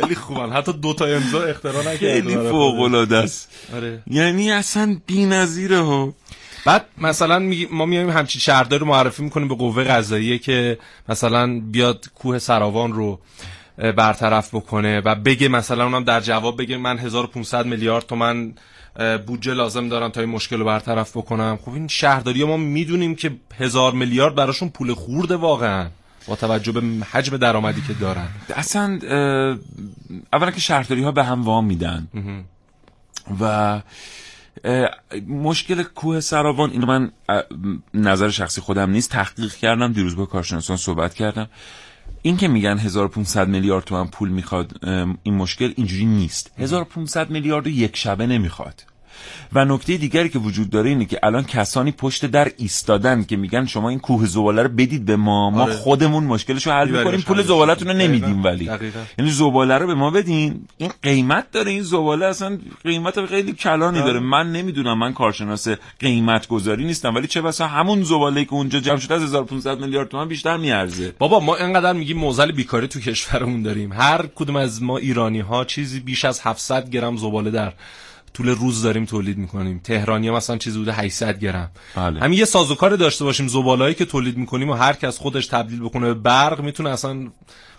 [0.00, 0.52] خیلی خوبن.
[0.52, 3.48] حتی دو تا امضا اختراع نکرده خیلی فوق العاده است.
[3.74, 4.02] آره.
[4.06, 6.14] یعنی اصلا بی‌نظیره ها.
[6.66, 12.04] بعد مثلا ما میایم همچین شهردار رو معرفی می‌کنیم به قوه قضاییه که مثلا بیاد
[12.14, 13.20] کوه سراوان رو
[13.96, 18.52] برطرف بکنه و بگه مثلا اونم در جواب بگه من 1500 میلیارد تومن
[19.26, 23.36] بودجه لازم دارن تا این مشکل رو برطرف بکنم خب این شهرداری ما می‌دونیم که
[23.58, 25.88] هزار میلیارد براشون پول خورده واقعا
[26.26, 26.80] با توجه به
[27.10, 28.28] حجم درآمدی که دارن.
[28.54, 28.98] اصلا
[30.32, 32.08] اولا که شهرداری ها به هم وام میدن.
[33.40, 33.82] و
[35.28, 37.12] مشکل کوه سراوان اینو من
[37.94, 39.10] نظر شخصی خودم نیست.
[39.10, 41.48] تحقیق کردم دیروز با کارشناسان صحبت کردم.
[42.26, 44.84] این که میگن 1500 میلیارد تومن پول می‌خواد
[45.22, 46.52] این مشکل اینجوری نیست.
[46.58, 48.84] 1500 میلیارد یک شبه نمی‌خواد.
[49.52, 53.66] و نکته دیگری که وجود داره اینه که الان کسانی پشت در ایستادن که میگن
[53.66, 55.74] شما این کوه زباله رو بدید به ما ما آره.
[55.74, 58.70] خودمون مشکلش رو حل می‌کنیم پول زبالتون رو نمیدیم ولی.
[59.18, 60.64] یعنی زباله رو به ما بدین.
[60.76, 64.20] این قیمت داره این زباله اصلا قیمت خیلی کلانی داره.
[64.20, 65.68] من نمی‌دونم من کارشناس
[66.00, 70.08] قیمت گذاری نیستم ولی چه بسا همون زباله که اونجا جمع شده از 1500 میلیارد
[70.08, 71.14] تومان بیشتر میارزه.
[71.18, 73.92] بابا ما اینقدر میگیم موزل بیکاری تو کشورمون داریم.
[73.92, 77.72] هر کدوم از ما ایرانی ها چیزی بیش از 700 گرم زباله در
[78.34, 79.80] طول روز داریم تولید می‌کنیم.
[79.84, 81.70] تهرانی مثلا چیزی بوده 800 گرم.
[81.96, 82.20] بله.
[82.20, 86.06] همین یه سازوکار داشته باشیم زبالایی که تولید می‌کنیم و هر کس خودش تبدیل بکنه
[86.06, 87.16] به برق می‌تونه اصلا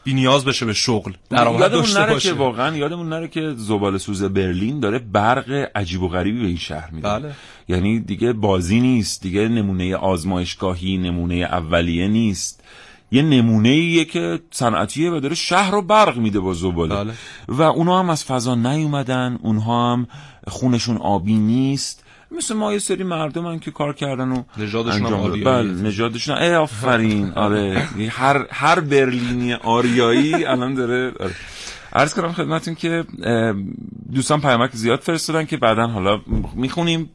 [0.03, 1.13] بی نیاز بشه به شغل.
[1.29, 6.01] درآمد داشته نره باشه که واقعا یادمون نره که زباله سوز برلین داره برق عجیب
[6.01, 7.07] و غریبی به این شهر میده.
[7.09, 7.31] بله.
[7.67, 12.63] یعنی دیگه بازی نیست دیگه نمونه آزمایشگاهی نمونه اولیه نیست.
[13.11, 16.95] یه نمونه ایه که صنعتیه و داره شهر رو برق میده با زباله.
[16.95, 17.13] بله.
[17.47, 20.07] و اونا هم از فضا نیومدن اونها هم
[20.47, 22.05] خونشون آبی نیست.
[22.31, 27.31] مثل ما یه سری مردم که کار کردن و نژادشون هم بله نژادشون ای آفرین.
[27.45, 27.87] آره.
[28.09, 31.35] هر هر برلینی آریایی الان داره آره.
[31.95, 33.03] عرض کنم خدمتون که
[34.13, 36.21] دوستان پیامک زیاد فرستادن که بعدا حالا
[36.55, 37.09] می‌خونیم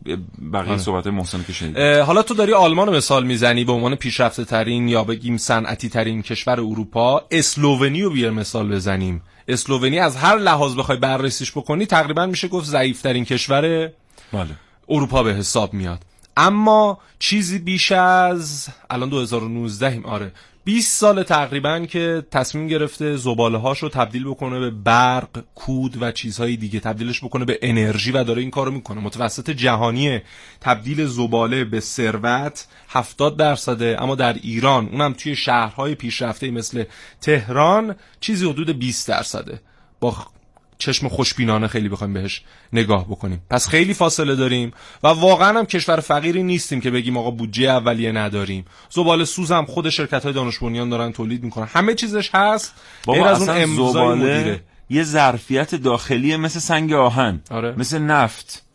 [0.52, 0.78] بقیه آره.
[0.78, 5.04] صحبت محسن که شنید حالا تو داری آلمان مثال می‌زنی به عنوان پیشرفته ترین یا
[5.04, 10.98] بگیم صنعتی ترین کشور اروپا اسلوونی رو بیار مثال بزنیم اسلوونی از هر لحاظ بخوای
[10.98, 13.90] بررسیش بکنی تقریبا میشه گفت ضعیف ترین کشور
[14.32, 14.50] بله.
[14.88, 16.04] اروپا به حساب میاد
[16.36, 20.32] اما چیزی بیش از الان 2019 آره
[20.64, 26.56] 20 سال تقریبا که تصمیم گرفته زباله هاشو تبدیل بکنه به برق، کود و چیزهای
[26.56, 26.80] دیگه.
[26.80, 29.00] تبدیلش بکنه به انرژی و داره این کارو می‌کنه.
[29.00, 30.20] متوسط جهانی
[30.60, 34.02] تبدیل زباله به ثروت 70 درصده.
[34.02, 36.84] اما در ایران اونم توی شهرهای پیشرفته مثل
[37.20, 39.60] تهران چیزی حدود 20 درصده.
[40.00, 40.16] با
[40.80, 43.42] چشم خوشبینانه خیلی بخوایم بهش نگاه بکنیم.
[43.50, 48.12] پس خیلی فاصله داریم و واقعا هم کشور فقیری نیستیم که بگیم آقا بودجه اولیه
[48.12, 48.64] نداریم.
[48.90, 51.66] زباله سوز هم خود شرکت های دانش دارن تولید می‌کنن.
[51.66, 52.74] همه چیزش هست.
[53.06, 57.74] بابا از اون زباله یه ظرفیت داخلی مثل سنگ آهن آره.
[57.78, 58.69] مثل نفت.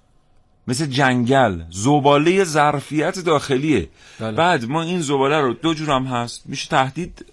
[0.67, 1.62] مثل جنگل.
[1.69, 3.89] زباله ظرفیت داخلیه.
[4.19, 4.32] بله.
[4.32, 6.43] بعد ما این زباله رو دو جور هم هست.
[6.45, 7.25] میشه تهدید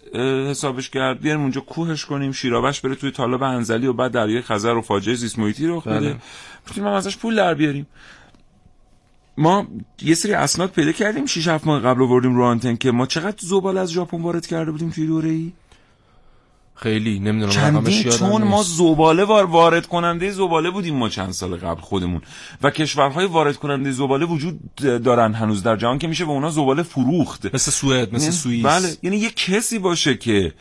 [0.51, 1.21] حسابش کرد.
[1.21, 5.15] بیاریم اونجا کوهش کنیم شیرابش بره توی تالاب انزلی و بعد دریای خزر و فاجعه
[5.15, 6.01] زیست محیطی رو بده.
[6.01, 6.85] بله.
[6.85, 7.87] ما ازش پول در بیاریم.
[9.39, 9.67] ما
[10.03, 11.27] یه سری اسناد پیدا کردیم.
[11.27, 14.71] 6 7 ماه قبل آوردیم رو آنتن که ما چقدر زباله از ژاپن وارد کرده
[14.71, 15.53] بودیم توی دوره ای
[16.83, 22.23] خیلی نمی‌دونم چندین چون ما زباله وارد کننده زباله بودیم ما چند سال قبل خودمون.
[22.63, 26.83] و کشورهای وارد کننده زباله وجود دارن هنوز در جهان که میشه به اونا زباله
[26.83, 27.55] فروخت.
[27.55, 28.67] مثل سوئد مثل سوئیس.
[28.67, 30.53] بله یعنی یه کسی باشه که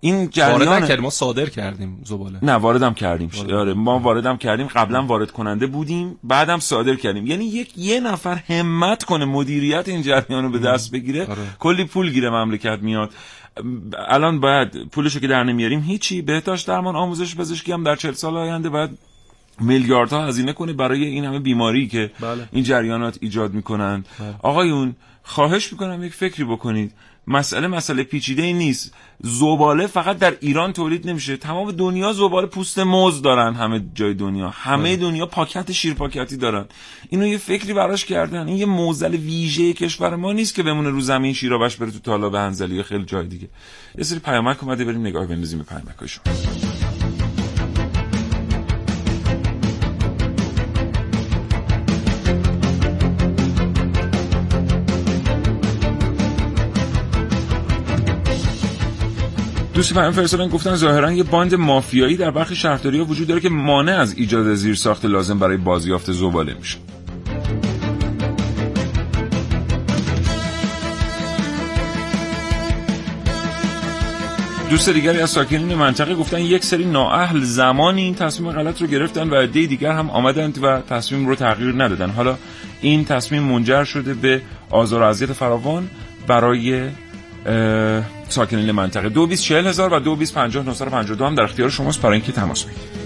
[0.00, 2.38] این جریان وارد ما صادر کردیم زباله.
[2.42, 3.30] نه واردم کردیم.
[3.52, 4.66] آره ما واردم کردیم.
[4.66, 7.26] قبلا وارد کننده بودیم بعدم صادر کردیم.
[7.26, 11.38] یعنی یک یه نفر همت کنه مدیریت این جریان رو به دست بگیره آره.
[11.58, 13.10] کلی پول گیره مملکت میاد.
[14.08, 16.22] الان باید پولشو که در نمیاریم هیچی.
[16.22, 18.90] بهداشت درمان آموزش پزشکی هم در چهل سال آینده باید
[19.60, 22.48] میلیاردها هزینه کنه برای این همه بیماری که بله.
[22.52, 24.34] این جریانات ایجاد می‌کنند بله.
[24.42, 26.92] آقایون خواهش می‌کنم یک فکری بکنید.
[27.26, 28.94] مسئله مسئله پیچیده ای نیست.
[29.20, 31.36] زباله فقط در ایران تولید نمیشه.
[31.36, 34.48] تمام دنیا زباله پوست موز دارن همه جای دنیا.
[34.48, 34.96] همه بله.
[34.96, 36.64] دنیا پاکت شیر پاکتی دارن.
[37.08, 38.48] اینو یه فکری براش کردن.
[38.48, 42.34] این یه موزل ویژه کشور ما نیست که بمونه رو زمین شیرابش بره تو تالاب
[42.34, 43.48] انزلی یا خیلی جای دیگه.
[43.98, 46.24] یه سری پیامک اومده بریم نگاه بندازیم به پیامکاشون
[59.74, 63.48] دوستی پیام فرستادن گفتن ظاهرا یه باند مافیایی در برخی شهرداری ها وجود داره که
[63.48, 66.78] مانع از ایجاد زیر ساخت لازم برای بازیافت زباله میشه.
[74.70, 79.30] دوست دیگری از ساکنین منطقه گفتن یک سری نااهل زمانی این تصمیم غلط رو گرفتن
[79.30, 82.10] و عده دیگر هم آمدند و تصمیم رو تغییر ندادن.
[82.10, 82.36] حالا
[82.80, 85.90] این تصمیم منجر شده به آزار و اذیت فراوان
[86.26, 86.88] برای
[88.28, 89.08] ساکنین منطقه.
[89.08, 92.02] دو بیس چهل هزار و دو بیس پنجاه نصر پنجاه دو هم در اختیار شماست
[92.02, 93.04] برای اینکه تماس بگیرید.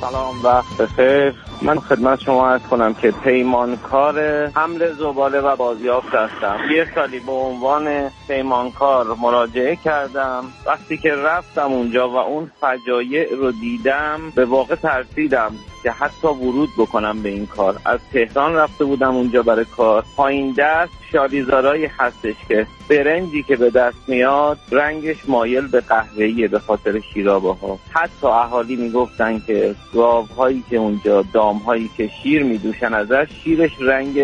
[0.00, 1.34] سلام وقت بخیر.
[1.64, 6.56] من خدمت شما از کنم که پیمانکار حمل زباله و بازیافت هستم.
[6.76, 10.44] یه سالی به عنوان پیمانکار مراجعه کردم.
[10.66, 15.50] وقتی که رفتم اونجا و اون فجایع رو دیدم به واقع ترسیدم
[15.82, 17.76] که حتی ورود بکنم به این کار.
[17.86, 20.04] از تهران رفته بودم اونجا برای کار.
[20.16, 26.58] پایین دست شالیزارایی هستش که برنجی که به دست میاد رنگش مایل به قهوه‌ایه به
[26.58, 31.22] خاطر شیرابه ها حتی اهالی می‌گفتن که گاوهایی که اونجا
[31.54, 34.20] دامهایی که شیر میدوشن ازش شیرش رنگ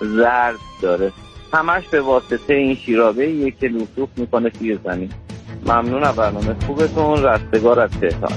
[0.00, 1.12] زرد داره.
[1.52, 5.10] همش به واسطه این شیرابه یه که لطوف می‌کنه توی زمین.
[5.66, 7.22] ممنون از برنامه خوبتون.
[7.22, 8.32] رستگار از تهران.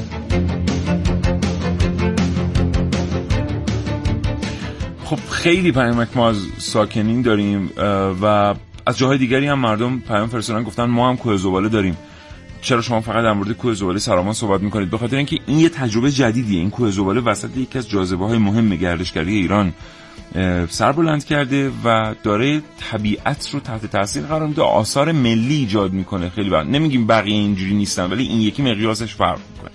[5.03, 7.69] خب خیلی پیامک ما از ساکنین داریم
[8.21, 11.97] و از جاهای دیگری هم مردم پیام فرستادن گفتن ما هم کوه زباله داریم.
[12.61, 15.69] چرا شما فقط در مورد کوه زباله سرامان صحبت می‌کنید؟ به خاطر اینکه این یه
[15.69, 16.59] تجربه جدیدیه.
[16.59, 19.73] این کوه زباله وسط یکی از جاذبه های مهم گردشگری ایران
[20.69, 24.61] سر بلند کرده و داره طبیعت رو تحت تاثیر قرار میده.
[24.61, 26.29] آثار ملی ایجاد می‌کنه.
[26.29, 29.71] خیلی بعد نمیگیم بقیه اینجوری نیستن ولی این یکی مقیاسش فرق می‌کنه.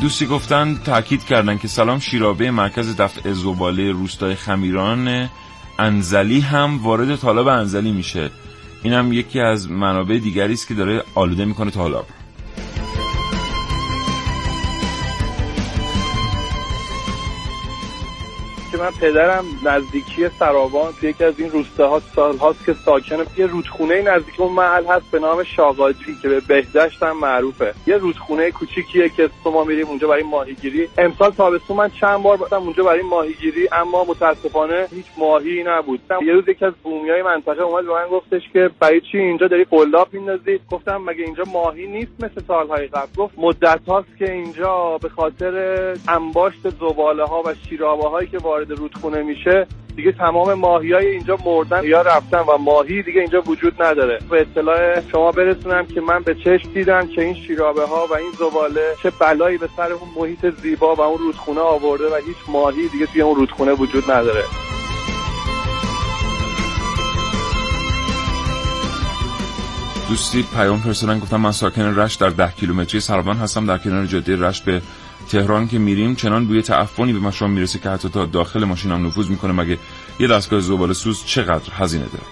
[0.00, 5.28] دوستی گفتن تاکید کردن که سلام شیرابه مرکز دفع زباله روستای خمیران
[5.78, 8.30] انزلی هم وارد طالب انزلی میشه.
[8.82, 12.04] اینم یکی از منابع دیگری است که داره آلوده می‌کنه طالب
[18.80, 24.02] من پدرم نزدیکی سرابان توی یکی از این روستاها سال هاست که ساکنه یه رودخونه
[24.02, 27.74] نزدیک اون محل هست به نام شاقاجی که به بهداشت هم معروفه.
[27.86, 30.88] یه رودخونه کوچیکیه که ما میریم اونجا برای ماهیگیری.
[30.98, 36.00] امسال تابستون من چند بار بودم اونجا برای ماهیگیری اما متاسفانه هیچ ماهی نبود.
[36.26, 39.64] یه روز یکی از بومیای منطقه اومد به من گفتش که برای چی اینجا داری
[39.64, 44.98] قلاب میندازی؟ گفتم مگه اینجا ماهی نیست مثل سالهای قبل؟ گفت مدت هاست که اینجا
[44.98, 45.54] به خاطر
[46.08, 49.66] انباشت زباله ها و شیرابه هایی که وارد وارد رودخونه میشه
[49.96, 54.18] دیگه تمام ماهی های اینجا مردن یا رفتن و ماهی دیگه اینجا وجود نداره.
[54.30, 58.32] به اطلاع شما برسونم که من به چشم دیدم که این شیرابه ها و این
[58.38, 62.88] زباله چه بلایی به سر اون محیط زیبا و اون رودخونه آورده و هیچ ماهی
[62.88, 64.44] دیگه توی اون رودخونه وجود نداره.
[70.08, 74.36] دوستی پیام فرستادن گفتم من ساکن رشت در ده کیلومتری سربان هستم در کنار جاده
[74.36, 74.82] رشت به
[75.30, 79.30] تهران که میریم چنان بوی تعفنی به مشام می‌رسه که حتی تا داخل ماشینم نفوذ
[79.30, 79.78] می‌کنه مگه
[80.20, 82.24] یه دستگاه زباله سوز چقدر هزینه داره؟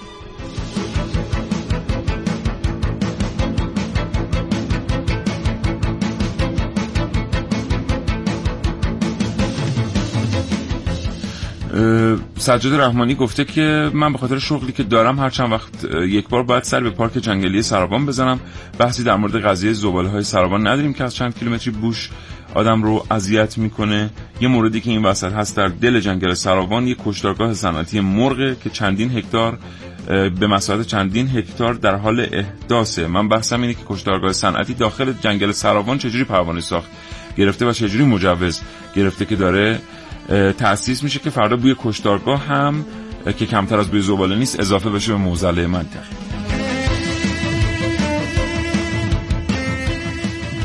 [12.39, 16.43] سجاد رحمانی گفته که من به خاطر شغلی که دارم هر چند وقت یک بار
[16.43, 18.41] باید سر به پارک جنگلی سرابان بزنم.
[18.79, 22.11] بحثی در مورد قضیه زباله های سرابان نداریم که از چند کیلومتری بوش
[22.55, 24.11] آدم رو اذیت می‌کنه.
[24.41, 28.71] یه موردی که این وسط هست در دل جنگل سرابان یه کشتارگاه صنعتی مرغه که
[28.71, 29.59] چندین هکتار
[30.41, 33.07] به مساحت چندین هکتار در حال احداثه.
[33.07, 36.89] من بحثم اینه که کشتارگاه صنعتی داخل جنگل سرابان چجوری پروانه ساخت؟
[37.37, 38.61] گرفته و چجوری مجوز
[38.95, 39.81] گرفته که داره
[40.59, 42.85] تأسیس میشه که فردا بوی کشتارگاه هم
[43.39, 46.28] که کمتر از بوی زباله نیست اضافه بشه به موزله منطقه.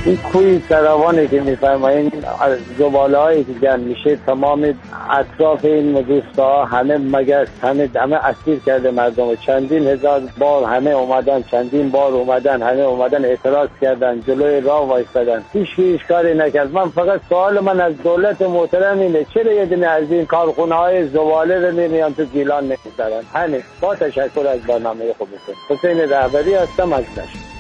[0.06, 4.80] این کوی سراوانی که میفرمایین از زباله هایی که جمع میشه تمام
[5.12, 9.36] اطراف این ها همه مگس همه همه اسیر کرده مردم.
[9.36, 15.44] چندین هزار بار همه اومدن چندین بار اومدن همه اومدن اعتراض کردن جلوی راه وایستادن.
[15.54, 16.72] هیچ هیچ کاری نکرد.
[16.72, 21.08] من فقط سوال من از دولت محترم اینه چرا یه دونه از این کارخونه های
[21.08, 23.62] زباله رو نمیان تو گیلان نمی‌ذارن؟ همین.
[23.82, 25.56] با تشکر از برنامه خوبتون.
[25.70, 27.53] حسین رهبری هستم از نشد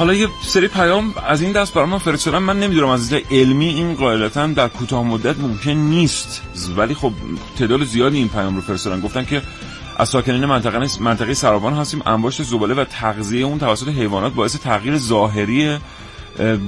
[0.00, 2.38] حالا یه سری پیام از این دست برای من فرستادن.
[2.38, 6.42] من نمی‌دونم از علمی این قاعدتا در کوتاه مدت ممکن نیست.
[6.76, 7.12] ولی خب
[7.58, 9.00] تعداد زیادی این پیام رو فرستادن.
[9.00, 9.42] گفتن که
[9.96, 12.02] از ساکنین منطقه منطقه سرابان هستیم.
[12.06, 15.78] انباشت زباله و تغذیه اون توسط حیوانات باعث تغییر ظاهری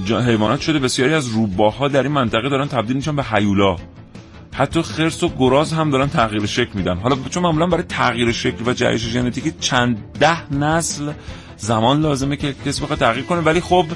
[0.08, 0.78] حیوانات شده.
[0.78, 3.76] بسیاری از روباها در این منطقه دارن تبدیل میشن به حیولا.
[4.54, 6.98] حتی خرس و گراز هم دارن تغییر شکل میدن.
[6.98, 11.12] حالا چون معمولا برای تغییر شکل و جهش ژنتیکی چند ده نسل
[11.56, 13.40] زمان لازمه که کسی بخواد تغییر کنه.
[13.40, 13.86] ولی خب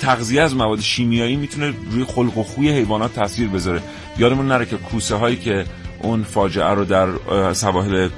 [0.00, 3.82] تغذیه از مواد شیمیایی می‌تونه روی خلق و خوی حیوانات تاثیر بذاره.
[4.18, 5.64] یادمون نره که کوسه هایی که
[6.02, 7.08] اون فاجعه رو در
[7.52, 8.08] سواحل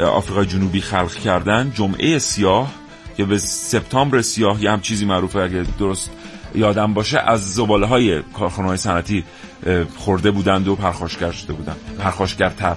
[0.00, 2.72] آفریقای جنوبی خلق کردن جمعه سیاه
[3.16, 6.10] که به سپتامبر سیاه یه هم چیزی معروفه اگه درست
[6.54, 9.24] یادم باشه از زباله های کارخانه های صنعتی
[9.96, 11.76] خورده بودند و پرخاشگر شده بودند.
[11.98, 12.76] پرخاشگرتر.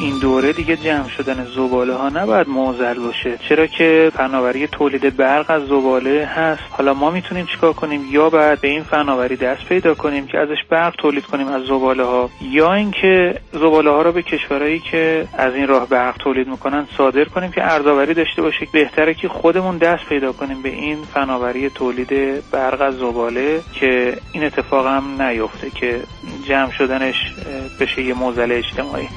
[0.00, 3.38] این دوره دیگه جمع شدن زباله ها نباید موزل باشه.
[3.48, 6.62] چرا که فناوری تولید برق از زباله هست.
[6.70, 10.58] حالا ما می‌تونیم چیکار کنیم؟ یا بعد به این فناوری دست پیدا کنیم که ازش
[10.70, 15.54] برق تولید کنیم از زباله ها یا اینکه زباله ها رو به کشورهایی که از
[15.54, 18.66] این راه برق تولید می‌کنن صادر کنیم که ارزآوری داشته باشه.
[18.72, 22.10] بهتره که خودمون دست پیدا کنیم به این فناوری تولید
[22.50, 26.00] برق از زباله که این اتفاق هم نیفته که
[26.48, 27.34] جمع شدنش
[27.80, 29.08] بشه یه موزل اجتماعی.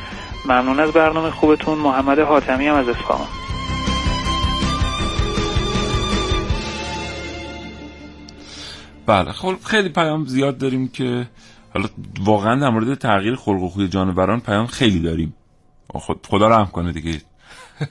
[0.46, 1.78] ممنون از برنامه خوبتون.
[1.78, 3.28] محمد حاتمی هم از اصفهان.
[9.06, 11.28] بله خب خیلی پیام زیاد داریم که
[11.74, 11.90] حالا
[12.20, 15.36] واقعا در مورد تغییر خلق و خوی جانوران پیام خیلی داریم.
[15.88, 17.22] خود خدا رحم کنه دیگه.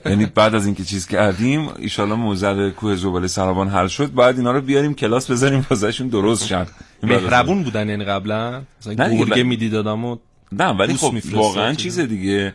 [0.05, 4.13] یعنی بعد از اینکه چیز کردیم ایشالا موزل کوه زباله سرابان حل شد.
[4.13, 6.67] بعد اینا رو بیاریم کلاس بذاریم واسهشون درست شد
[7.03, 10.17] مهربون بودن یعنی قبلا؟ مثلا گورگه میدی دادم و
[10.59, 12.53] نه ولی خب واقعا چیز دیگه.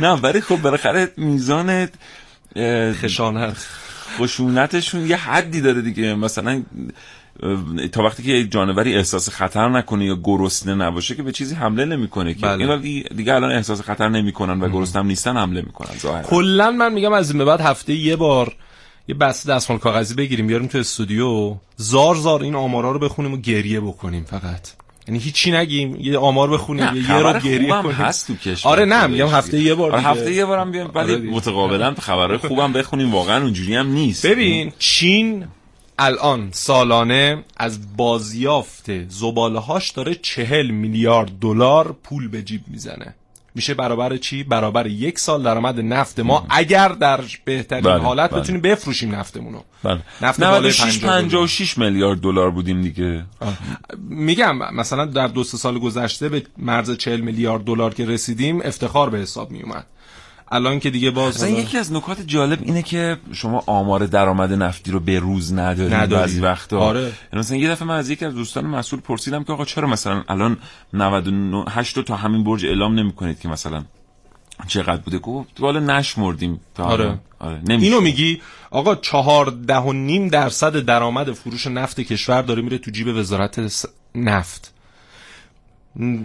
[0.00, 1.88] نه ولی خب بالاخره میزان
[2.92, 3.66] خشانت
[4.18, 6.14] خشونتشون یه حدی داره دیگه.
[6.14, 6.62] مثلا
[7.92, 12.34] تا وقتی که جانوری احساس خطر نکنه یا گرسنه نباشه که به چیزی حمله نمی‌کنه
[12.34, 12.40] که.
[12.40, 12.70] بله.
[12.70, 16.22] این دیگه الان احساس خطر نمی‌کنن و گرسنه نیستن حمله می‌کنن ظاهرا.
[16.22, 18.56] کلا من میگم از این به بعد هفته یه بار
[19.08, 21.56] یه بسته دستمال کاغذی بگیریم بیاریم تو استودیو.
[21.76, 24.68] زار زار این آمارا رو بخونیم و گریه بکنیم فقط.
[25.08, 27.92] یعنی هیچی نگیم یه آمار بخونیم یه رو گریه کنیم.
[27.92, 28.72] هست تو کشور.
[28.72, 32.38] آره نه میگم هفته یه بار آره هفته یه بارم بیام ولی آره متقابلا خبرهای
[32.38, 34.26] خوبم بخونیم واقعا اونجوری هم نیست.
[34.26, 35.46] ببین چین
[35.98, 43.14] الان سالانه از بازیافت زباله هاش داره چهل میلیارد دلار پول به جیب می‌زنه.
[43.54, 46.46] میشه برابر چی؟ برابر یک سال درآمد نفت ما.
[46.50, 48.40] اگر در بهترین بله، حالت بله.
[48.40, 50.00] بتونیم بفروشیم نفتمون رو بله.
[50.22, 53.24] نفت 96 56 میلیارد دلار بودیم دیگه.
[53.98, 59.18] میگم مثلا در دو سال گذشته به مرز 40 میلیارد دلار که رسیدیم افتخار به
[59.18, 59.86] حساب میومد.
[60.50, 61.58] الان که دیگه باز حالا...
[61.58, 66.40] یکی از نکات جالب اینه که شما آمار درآمد نفتی رو به روز ندارید بعضی
[66.40, 67.00] وقتا آره.
[67.00, 70.24] یعنی مثلا یه دفعه من از یکی از دوستان مسئول پرسیدم که آقا چرا مثلا
[70.28, 70.56] الان
[70.92, 73.84] 98 تا همین برج اعلام نمی‌کنید که مثلا
[74.68, 77.18] چقدر بوده گفت والا نشمردیم تا آره.
[77.38, 77.60] آره.
[77.68, 78.40] اینو میگی
[78.70, 84.74] آقا چهارده و نیم درصد درآمد فروش نفت کشور داره میره تو جیب وزارت نفت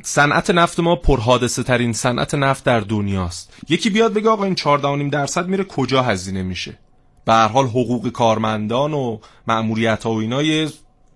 [0.04, 3.54] صنعت نفت ما پرحادثه ترین صنعت نفت در دنیاست.
[3.70, 6.78] یکی بیاد بگه آقا این 14.5 درصد میره کجا هزینه میشه؟
[7.26, 10.70] به هر حال حقوق کارمندان و مأموریت ها و اینا یه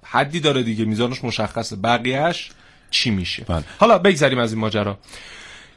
[0.04, 1.76] حدی داره دیگه میزانش مشخصه.
[1.76, 2.52] بقیهش
[2.92, 3.64] چی میشه؟ بله.
[3.80, 4.98] حالا بگذریم از این ماجرا.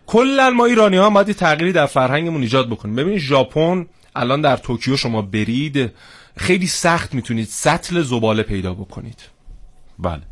[0.07, 2.97] کلا ما ایرانی ها باید تغییری در فرهنگمون ایجاد بکنیم.
[2.97, 5.93] ببینید ژاپن الان در توکیو شما برید
[6.37, 9.19] خیلی سخت می‌تونید سطل زباله پیدا بکنید.
[9.99, 10.23] بله.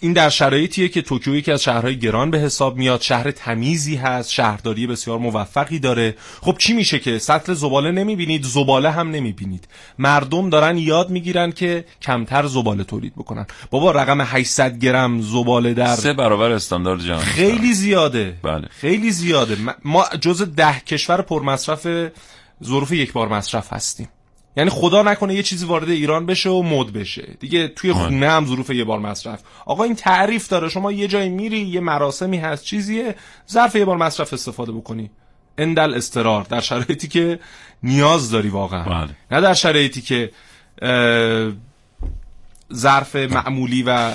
[0.00, 3.00] این در شرایطیه که توکیو یکی از شهرهای گران به حساب میاد.
[3.00, 6.14] شهر تمیزی هست شهرداری بسیار موفقی داره.
[6.40, 9.68] خب چی میشه که سطل زباله نمی‌بینید زباله هم نمی‌بینید.
[9.98, 13.46] مردم دارن یاد می‌گیرن که کمتر زباله تولید بکنن.
[13.70, 18.38] بابا رقم 800 گرم زباله در سه برابر استاندارد جهانی خیلی زیاده.
[18.42, 18.68] بله.
[18.70, 19.56] خیلی زیاده.
[19.84, 21.86] ما جز ده کشور پرمصرف
[22.64, 24.08] ظروف یک بار مصرف هستیم.
[24.56, 27.36] یعنی خدا نکنه یه چیزی وارد ایران بشه و مد بشه.
[27.40, 29.42] دیگه توی خونه هم ظروف یه بار مصرف.
[29.66, 30.68] آقا این تعریف داره.
[30.68, 33.14] شما یه جایی میری یه مراسمی هست چیزیه.
[33.50, 35.10] ظرف یه بار مصرف استفاده بکنی.
[35.58, 36.42] اندل استرار.
[36.42, 37.38] در شرایطی که
[37.82, 38.84] نیاز داری واقعا.
[38.84, 39.16] بله.
[39.30, 40.30] نه در شرایطی که
[42.74, 44.14] ظرف معمولی و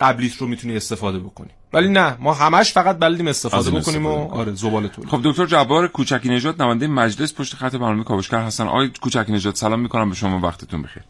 [0.00, 1.50] قبلیت رو می‌تونی استفاده بکنی.
[1.74, 5.10] ولی نه ما همش فقط بلدیم استفاده بکنیم و آره زباله تولید.
[5.10, 8.66] خب دکتر جبار کوچکی نژاد نماینده مجلس پشت خط برنامه کاوشگر هستن.
[8.66, 11.02] آقای کوچکی نژاد سلام می‌کنم به شما وقتتون بخیر.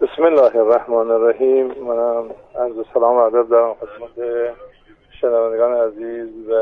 [0.00, 1.66] بسم الله الرحمن الرحیم.
[1.66, 2.24] منم
[2.60, 4.26] عرض سلام و ادب دارم خدمت
[5.24, 6.52] شنوندگان عزیز و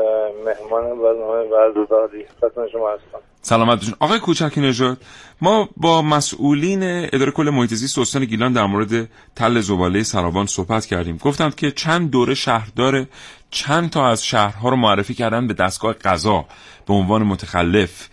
[0.45, 3.19] مهمان برنامه ورزداری خدمت شما هستم.
[3.41, 4.97] سلامت باشین آقای کوچکی نژاد
[5.41, 6.79] ما با مسئولین
[7.13, 11.17] اداره کل محیط زیست استان گیلان در مورد تل زباله سراوان صحبت کردیم.
[11.17, 13.05] گفتند که چند دوره شهردار
[13.51, 16.45] چند تا از شهرها رو معرفی کردن به دستگاه قضا
[16.87, 18.09] به عنوان متخلف.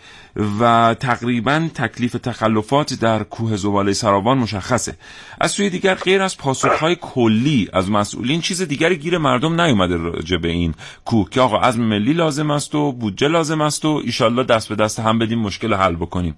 [0.59, 4.95] و تقریبا تکلیف تخلفات در کوه زباله سراوان مشخصه.
[5.41, 10.37] از سوی دیگر غیر از پاسخهای کلی از مسئولین چیز دیگری گیر مردم نیومده راجع
[10.37, 10.73] به این
[11.05, 14.75] کوه که آقا عزم ملی لازم است و بودجه لازم است و ایشالله دست به
[14.75, 16.35] دست هم بدیم مشکل حل بکنیم.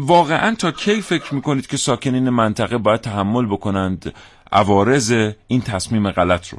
[0.00, 4.14] واقعا تا کی فکر می‌کنید که ساکنین منطقه باید تحمل بکنند
[4.52, 6.58] عوارض این تصمیم غلط رو؟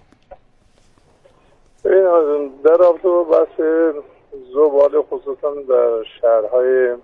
[2.63, 3.59] در رابطه با بحث
[4.54, 6.96] زباله خصوصا در شهرهای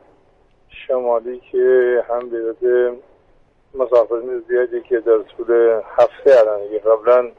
[0.70, 2.96] شمالی که هم بیرده
[3.74, 7.32] مسافرین زیادی که در طول هفته الان قبلا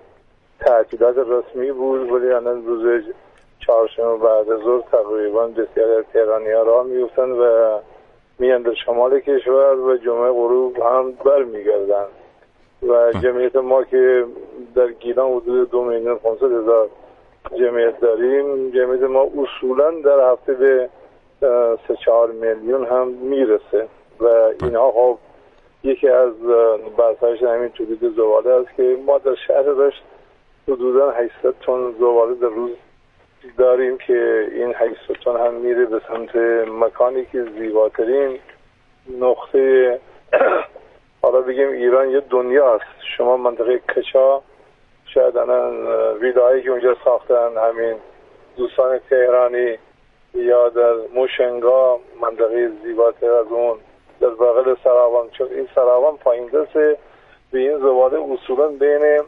[0.61, 3.05] تعطیلات رسمی بود ولی الان روز
[3.67, 7.79] چهارشنبه بعد ظهر تقریبا بسیار تهرانی ها راه میفتن و
[8.39, 12.07] میان در شمال کشور و جمعه غروب هم برمیگردن
[12.83, 14.25] و جمعیت ما که
[14.75, 16.89] در گیلان حدود دو میلیون 500 هزار
[17.57, 18.71] جمعیت داریم.
[18.71, 20.89] جمعیت ما اصولا در هفته به
[21.89, 23.89] سه چهار میلیون هم می‌رسه
[24.21, 24.25] و
[24.63, 25.19] اینها خب
[25.85, 26.33] یکی از
[26.99, 30.03] بحثایش همین تولید زباله است که ما در شهر رشت
[30.69, 32.71] حدودا 800 تن زباله در روز
[33.59, 36.37] داریم که این 800 تن هم میره به سمت
[36.69, 38.39] مکانی که زیباترین
[39.21, 40.01] نقطه
[41.23, 42.85] حالا بگیم ایران یه دنیا است.
[43.17, 44.43] شما منطقه کچا
[45.15, 45.87] شاید الان
[46.21, 47.95] ویلایی که اونجا ساختن همین
[48.57, 49.79] دوستان تهرانی
[50.35, 53.79] یا در موشنگا منطقه زیباتر از اون
[54.21, 55.31] در بغل سراوان.
[55.31, 56.97] چون این سراوان پایین دسته
[57.51, 59.23] به این زباله اصولا بین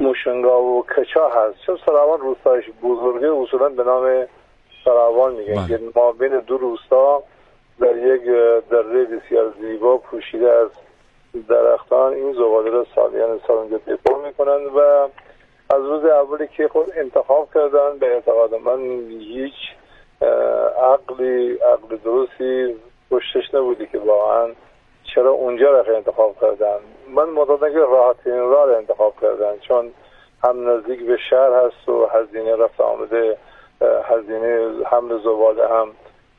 [0.00, 1.58] موشنگا و کچا هست.
[1.66, 4.26] چون سراوان روستایش بزرگه اصولا به نام
[4.84, 5.66] سراوان میگن.
[5.66, 7.22] که ما بین دو روستا
[7.80, 8.22] در یک
[8.70, 10.68] دره بسیار زیبا پوشیده از
[11.48, 15.08] درختان این زباله را سالیان سال اونجا دفاع می‌کنن و
[15.70, 19.54] از روز اولی که خود انتخاب کردن به اعتقاد من هیچ
[20.82, 22.76] عقلی عقل درستی
[23.10, 24.52] پشتش نبودی که واقعا
[25.14, 26.78] چرا اونجا را انتخاب کردن.
[27.14, 29.92] من معتقدم که راحتین راه را انتخاب کردن چون
[30.44, 33.36] هم نزدیک به شهر هست و هزینه رفت آمده
[34.04, 35.88] هزینه حمل زباله هم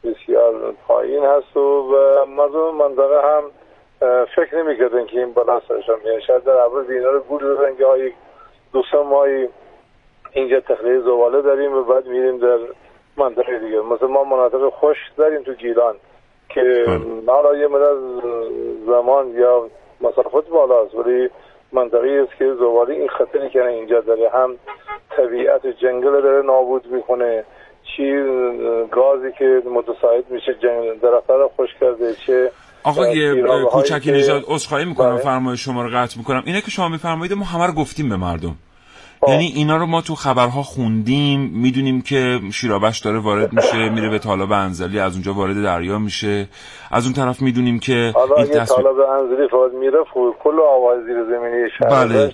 [0.04, 1.92] بسیار پایین هست و
[2.28, 3.44] مردم منطقه هم
[4.36, 8.14] فکر نمی‌کردن که این بالا سرشان میاد شاید در اول اینا رو گول دادن که
[8.74, 9.50] دو سه ماهی
[10.32, 12.58] اینجا تخلیه زباله داریم و بعد میریم در
[13.18, 13.82] منطقه دیگه.
[13.82, 15.96] مثلا ما مناطق خوش داریم تو گیلان
[16.50, 16.86] که
[17.28, 17.98] حالا یه مدت
[18.86, 19.70] زمان یا
[20.02, 21.30] مسافت بالاست ولی
[21.72, 24.58] منطقه است که زباله این خطری که اینجا داره هم
[25.10, 27.44] طبیعت جنگل داره نابود می‌کنه
[27.84, 28.24] چی
[28.92, 32.52] گازی که متساعد میشه جنگل درخت رو خوش کرده چه
[32.90, 35.24] آقای کوچکی نژاد عذرخواهی می‌کنم بله.
[35.24, 38.56] فرمایش شما رو قطع می‌کنم اینه که شما میفرمایید ما همه رو گفتیم به مردم
[39.28, 44.20] یعنی اینا رو ما تو خبرها خوندیم می‌دونیم که شیرابش داره وارد میشه میره به
[44.20, 46.48] طالب انزلی از اونجا وارد دریا میشه.
[46.92, 48.84] از اون طرف می‌دونیم که حالا این تصمیم...
[48.84, 49.98] طالب انزلی فاز میره
[50.44, 52.34] کل آواز زیر زمینی شهر بله.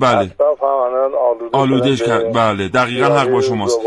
[0.00, 0.30] بله.
[1.52, 2.68] آلوده کرد بله.
[2.68, 3.80] دقیقا حق با شماست.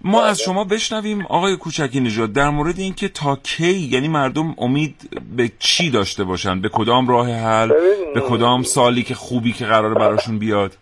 [0.00, 4.94] ما از شما بشنویم آقای کوچکی نژاد در مورد اینکه تا کی یعنی مردم امید
[5.36, 7.72] به چی داشته باشن؟ به کدام راه حل؟
[8.14, 10.76] به کدام سالی که خوبی که قرار براشون بیاد؟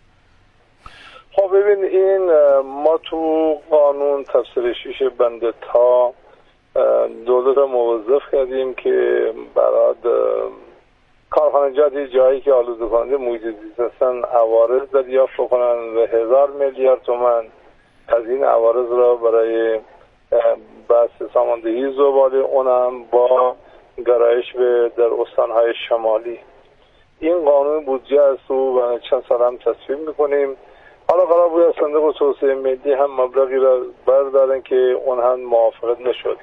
[1.35, 2.31] خب ببین این
[2.61, 6.13] ما تو قانون تفسیر شیش بنده تا
[7.25, 9.95] دولت موظف کردیم که برای
[11.29, 17.43] کارخانجات جایی که آلوده کننده زیست هستن عوارض دریافت بکنن و هزار میلیارد تومن
[18.07, 19.79] از این عوارض را برای
[20.89, 23.55] بحث ساماندهی زباله اونم با
[24.05, 26.39] گرایش به در استانهای شمالی.
[27.19, 30.57] این قانون بودجه است و چند سال هم تصویم می‌کنیم.
[31.09, 34.75] حالا قرار بود صندوق توسعه ملی هم مبلغی را بردارن که
[35.05, 36.37] اون هم موافقت نشد.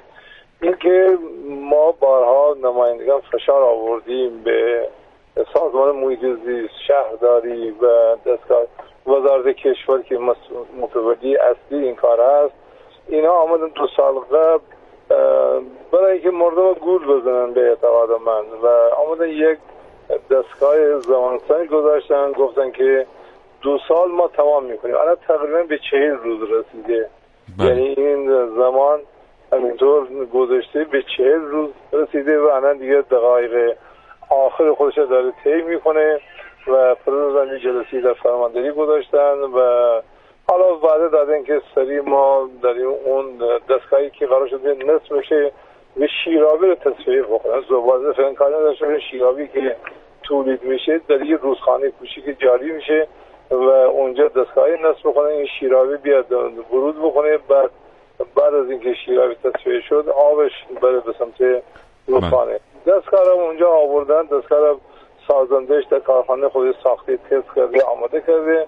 [0.61, 1.17] اینکه
[1.49, 4.87] ما بارها نمایندگان فشار آوردیم به
[5.53, 6.19] سازمان محیط
[6.87, 8.63] شهرداری و دستگاه
[9.07, 10.19] وزارت کشور که
[10.81, 12.53] متولی اصلی این کار است
[13.07, 14.63] اینا آمدن دو سال قبل
[15.91, 18.43] برای اینکه مردم گول بزنن به اعتقاد من.
[18.61, 18.67] و
[19.07, 19.57] آمدن یک
[20.29, 23.07] دستگاه زمانسنی گذاشتن گفتن که
[23.63, 24.95] دو سال ما تمام می‌کنیم.
[24.95, 27.09] الان تقریبا به چهل روز رسیده.
[27.59, 27.67] بله.
[27.67, 28.99] یعنی این زمان
[29.53, 33.75] همینطور گذاشته به چهل روز رسیده و الان دیگه دقایق
[34.29, 36.19] آخر خودش داره طی می‌کنه
[36.67, 39.59] و پرزنی جلسی در فرمانداری گذاشتن و
[40.49, 43.25] حالا وعده دادن که سری ما در اون
[43.69, 45.51] دستگاهی که قرار شده نصف بشه
[45.95, 47.61] به شیرابی رو تصفیه بکنن.
[47.69, 49.75] زبازه فعلا کار نداشته شیرابی که
[50.23, 53.07] تولید میشه در یه روزخانه کوچیک جاری میشه.
[53.53, 56.31] و اونجا دستگاهی نصب بکنه این شیرابی بیاد
[56.71, 57.37] ورود بکنه.
[57.37, 57.69] بعد
[58.35, 60.51] بعد از اینکه شیرابی تصفیه شد آبش
[60.81, 61.63] بره به سمت
[62.07, 62.59] رودخانه.
[62.87, 64.79] دستگاه رو اونجا آوردن دستگاه رو
[65.27, 68.67] سازندهش در کارخانه خود ساختی تست کرده آماده کرده.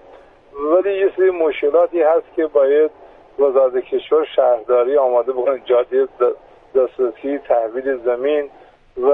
[0.72, 2.90] ولی یه سری مشکلاتی هست که باید
[3.38, 5.62] وزارت کشور شهرداری آماده بکنه.
[5.64, 6.08] جاده
[6.74, 8.50] دسترسی تحویل زمین
[9.02, 9.10] و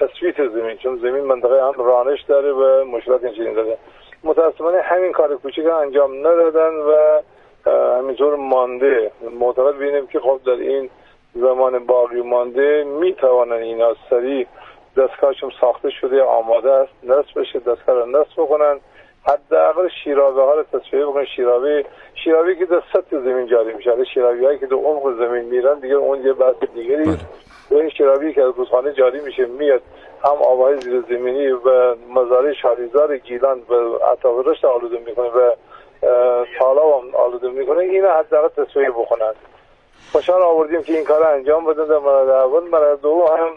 [0.00, 3.78] تثبیت زمین چون زمین منطقه هم رانش داره و مشکلات این داره.
[4.26, 7.20] متاسفانه همین کار کوچیک انجام ندادن و
[7.98, 9.10] همینطور مانده.
[9.40, 10.90] معتقد بینیم که خب در این
[11.34, 14.46] زمان باقی مانده می‌توانن اینا سریع
[14.96, 18.80] دستگاهشون ساخته شده آماده است نصب بشه دستگاه رو نصب بکنن.
[19.26, 21.24] حداقل شیرابه ها رو تصفیه بکنن.
[21.36, 21.84] شیرابه
[22.24, 24.04] شیرابه که در سطح زمین جاری میشه.
[24.14, 27.18] شیرابی هایی که در عمق زمین میرن دیگه اون یه بحث دیگری بله.
[27.70, 29.82] و این شیرابی که از رودخانه جاری میشه میاد
[30.24, 33.72] هم آبهای زیر زمینی و مزارع شاریزار گیلان و
[34.12, 35.50] اطراف آلوده می‌کنه و
[36.58, 37.78] تالا هم آلوده می‌کنه.
[37.78, 39.32] این حداقل تصفیه بکنن
[40.12, 41.88] خوشحال آوردیم که این کار انجام بدن.
[41.88, 43.48] در مورد اول مورد دو هم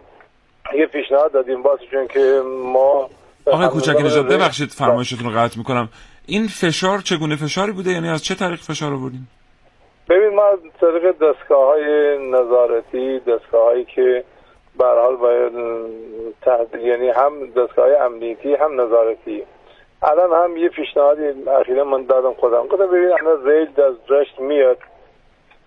[0.79, 1.63] یه پیشنهاد دادیم.
[1.63, 3.09] باز چون که ما
[3.45, 5.89] آقای کوچک نجات ببخشید فرمایشتون رو قطع می‌کنم.
[6.25, 9.29] این فشار چگونه فشاری بوده؟ یعنی از چه طریق فشار آوردیم
[10.09, 14.23] ببین ما از طریق دستگاه های نظارتی دستگاه هایی که
[14.79, 15.53] حال باید
[16.41, 19.43] تحت یعنی هم دستگاه های امنیتی هم نظارتی.
[20.01, 22.67] الان هم یه پیشنهادی اخیرا من دادم خودم.
[22.67, 24.77] گفتم ببین الان ریل از رشت میاد.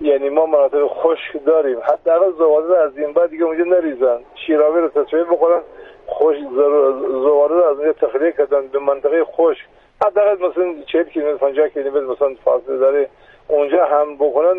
[0.00, 1.78] یعنی ما مناطق خشک داریم.
[1.78, 4.20] حداقل زواده از این بعد دیگه اونجا نریزن.
[4.46, 5.60] شیراوی رو تصویر بکنن
[6.06, 9.64] خوش رو از اونجا تخلیه کردن به منطقه خشک.
[10.06, 13.08] حداقل مثلا 40 کیلومتر 50 کیلومتر مثلا فاصله داره.
[13.52, 14.54] اونجا هم بکنن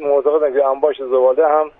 [0.00, 1.70] معتقدن که انباش زباله هم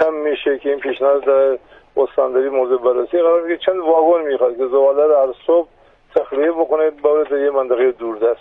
[0.00, 1.58] کم میشه که این پیشنهاد در
[1.96, 5.68] استانداری موضوع بررسی قرار که چند واگن می‌خواد که زباله رو هر صبح
[6.14, 8.40] تخلیه بکنه برای یه منطقه دوردست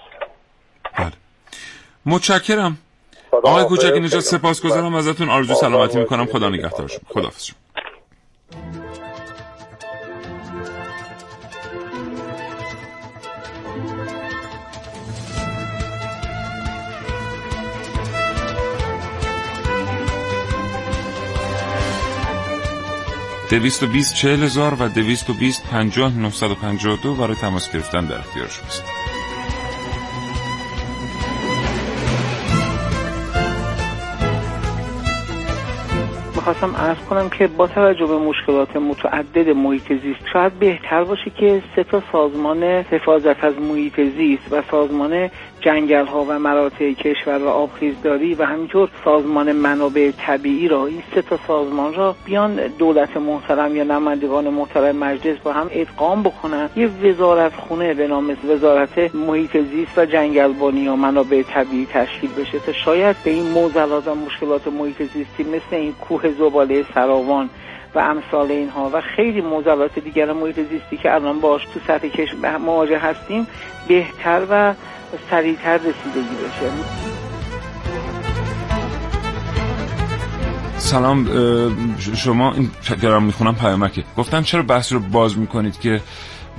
[0.97, 1.11] بله.
[2.05, 2.77] متشکرم.
[3.31, 5.29] آقای کوچکی نجات سپاسگزارم ازتون.
[5.29, 6.25] آرزو سلامتی می‌کنم.
[6.25, 6.87] خدا نگهدار.
[6.87, 7.29] شما خدا
[23.49, 28.83] 220 40 هزار و 220 50 952 برای تماس گرفتن در اختیار شماست.
[36.35, 41.63] می‌خواستم ارز کنم که با توجه به مشکلات متعدد محیط زیست شاید بهتر باشه که
[41.75, 45.29] سه تا سازمان حفاظت از محیط زیست و سازمان
[45.61, 51.21] جنگل ها و مراتع کشور و آبخیزداری و همینطور سازمان منابع طبیعی را این سه
[51.21, 56.69] تا سازمان را بیان دولت محترم یا نمایندگان محترم مجلس با هم ادغام بکنن.
[56.75, 62.59] یه وزارت خونه به نام وزارت محیط زیست و جنگلبانی و منابع طبیعی تشکیل بشه
[62.59, 67.49] تا شاید به این معضلات و مشکلات محیط زیستی مثل این کوه زباله سراوان
[67.95, 72.57] و امثال اینها و خیلی موضوعات دیگر محیط زیستی که الان باش تو سطح کشور
[72.57, 73.47] مواجه هستیم
[73.87, 74.73] بهتر و
[75.29, 76.71] سریعتر رسیدگی بشه.
[80.77, 81.29] سلام
[82.15, 82.71] شما این
[83.01, 84.03] دارم می‌خونم پیامکه.
[84.17, 86.01] گفتم چرا بحث رو باز می‌کنید که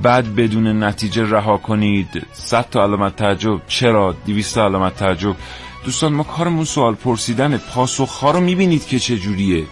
[0.02, 3.60] بعد بدون نتیجه رها کنید؟ صد تا علامت تعجب.
[3.66, 5.36] چرا؟ 200 علامت تعجب.
[5.84, 9.64] دوستان ما کارمون سوال پرسیدن پاسخ رو می‌بینید که چه جوریه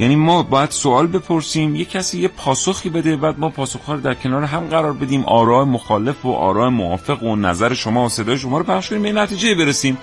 [0.00, 4.14] یعنی ما باید سوال بپرسیم یه کسی یه پاسخی بده بعد ما پاسخ رو در
[4.14, 8.58] کنار هم قرار بدیم آراء مخالف و آراء موافق و نظر شما و صدای شما
[8.58, 9.98] رو پخش کنیم به نتیجه برسیم.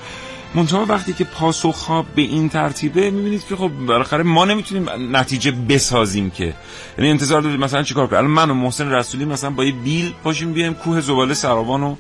[0.56, 5.52] منتها وقتی که پاسخ ها به این ترتیبه می‌بینید که خب بالاخره ما نمی‌تونیم نتیجه
[5.52, 6.54] بسازیم که.
[6.98, 10.54] یعنی انتظار دارید مثلا چیکار کنیم؟ من و محسن رسولی مثلا با یه بیل پاشیم
[10.54, 11.98] بیایم کوه زباله سراوان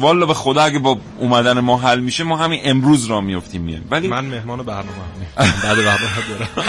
[0.00, 3.88] والا به خدا اگه با اومدن ما حل میشه ما همین امروز را میفتیم میایم
[3.90, 4.86] ولی من مهمان برنامه
[5.36, 6.68] بعد برنامه دارم.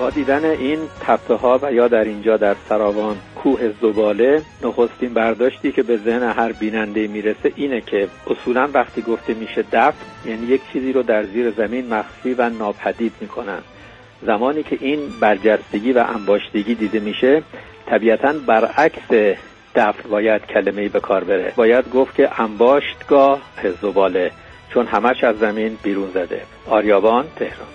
[0.00, 5.72] با دیدن این تپه ها و یا در اینجا در سراوان کوه زباله نخستین برداشتی
[5.72, 9.94] که به ذهن هر بیننده می‌رسه اینه که اصولا وقتی گفته میشه دفن
[10.26, 13.58] یعنی یک چیزی رو در زیر زمین مخفی و ناپدید می‌کنن.
[14.26, 17.42] زمانی که این برجستگی و انباشتگی دیده میشه
[17.86, 19.36] طبیعتا برعکس
[19.74, 21.52] دفن باید کلمه به کار بره.
[21.56, 23.40] باید گفت که انباشتگاه
[23.82, 24.30] زباله
[24.74, 26.40] چون همش از زمین بیرون زده.
[26.68, 27.68] آریابان تهران.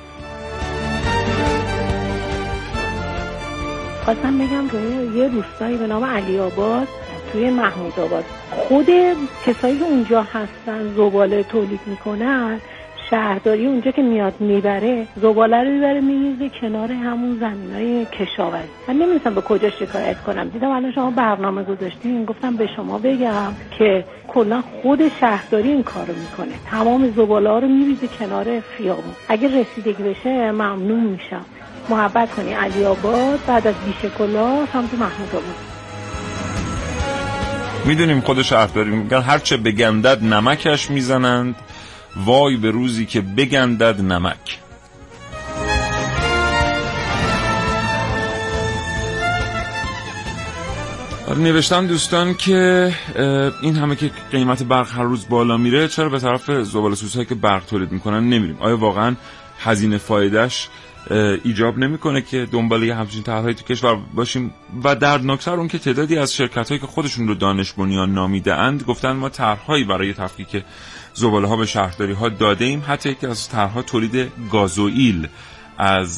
[4.06, 6.88] خواستم بگم روی یه روستایی به نام علی آباد
[7.32, 8.24] توی محمود آباد.
[8.52, 8.88] خود
[9.46, 12.62] کسایی که اونجا هستن زباله تولید می‌کنن
[13.10, 18.68] شهرداری اونجا که میاد می‌بره زباله رو می‌بره میریزه کنار همون زمین های کشاورزی.
[18.88, 20.50] من نمی‌دونستم به کجا شکایت کنم.
[20.50, 26.14] دیدم الان شما برنامه گذاشتین گفتم به شما بگم که کلا خود شهرداری این کارو
[26.14, 26.56] می‌کنه.
[26.72, 29.14] تمام زباله رو میریزه کنار خیابون.
[29.28, 31.46] اگه رسیدگی بشه ممنون میشم.
[31.90, 33.40] محبت کنی علی آباد.
[33.48, 35.56] بعد از بیشکلا سمت محمود آباد.
[37.86, 41.56] می‌دونیم خود شهرداری میگن هرچه بگندد نمکش می‌زنند.
[42.16, 44.60] وای به روزی که بگندد نمک.
[51.38, 52.92] نوشتم دوستان که
[53.62, 57.36] این همه که قیمت برق هر روز بالا میره چرا به طرف زباله سوزهایی که
[57.36, 59.16] برق تولید می‌کنن نمیریم؟ آیا واقعا
[59.60, 60.70] هزینه فایدهش
[61.44, 64.54] ایجاب نمی‌کنه که دنبال یه همچین طرحهایی تو کشور باشیم؟
[64.84, 68.84] و دردناکتر اون که تعدادی از شرکت هایی که خودشون رو دانش بنیان نامیده اند
[68.84, 70.64] گفتن ما طرحهایی برای تفکیک
[71.14, 75.28] زباله ها به شهرداری ها داده ایم حتی یکی از طرحها تولید گازوئیل
[75.78, 76.18] از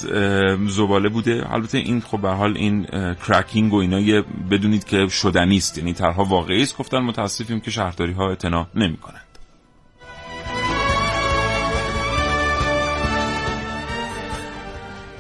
[0.68, 1.54] زباله بوده.
[1.54, 2.88] البته این خب به حال این
[3.28, 6.78] کرکینگ و اینا بدونید که شدنی است یعنی طرحها واقعی است.
[6.78, 9.22] گفتن متاسفیم که شهرداری ها اعتنا نمی‌کنند.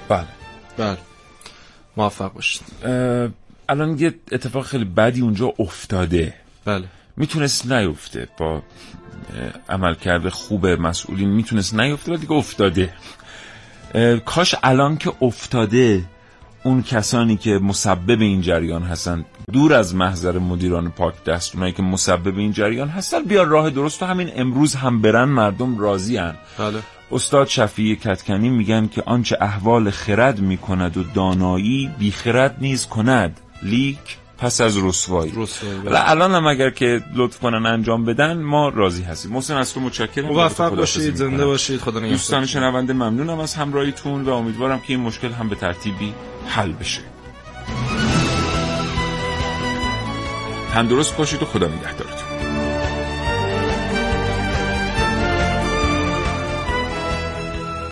[0.10, 0.28] بله.
[0.78, 0.98] بله.
[1.98, 2.62] موفق باشید.
[3.70, 6.34] الان یه اتفاق خیلی بدی اونجا افتاده.
[6.66, 6.88] بله.
[7.18, 8.64] می‌تونست نیفته با
[9.70, 12.94] عمل کرده خوب مسئولین می‌تونست نیفته ولی دیگه افتاده
[14.26, 16.04] کاش الان که افتاده
[16.64, 21.84] اون کسانی که مسبب این جریان هستن دور از محضر مدیران پاک دست اونایی که
[21.84, 26.36] مسبب این جریان هستن بیا راه درست و همین امروز هم برن مردم راضی هن.
[26.58, 26.80] بله.
[27.12, 33.40] استاد شفیع کتکنی میگن که آنچه احوال خرد می‌کند و دانایی بی خرد نیز کند
[33.64, 35.32] لیک پس از رسوایی.
[35.86, 36.10] بله.
[36.10, 39.32] الان هم اگر که لطف کنن انجام بدن ما راضی هستیم.
[39.32, 40.26] محسن از تو متشکرم.
[40.26, 42.12] موفق باشید زنده باشید خدا نگهدار.
[42.12, 46.14] دوستان شنونده ممنونم از همراهیتون و امیدوارم که این مشکل هم به ترتیبی
[46.48, 47.02] حل بشه.
[50.74, 52.21] تندرست باشید و خدا نگهدارتون.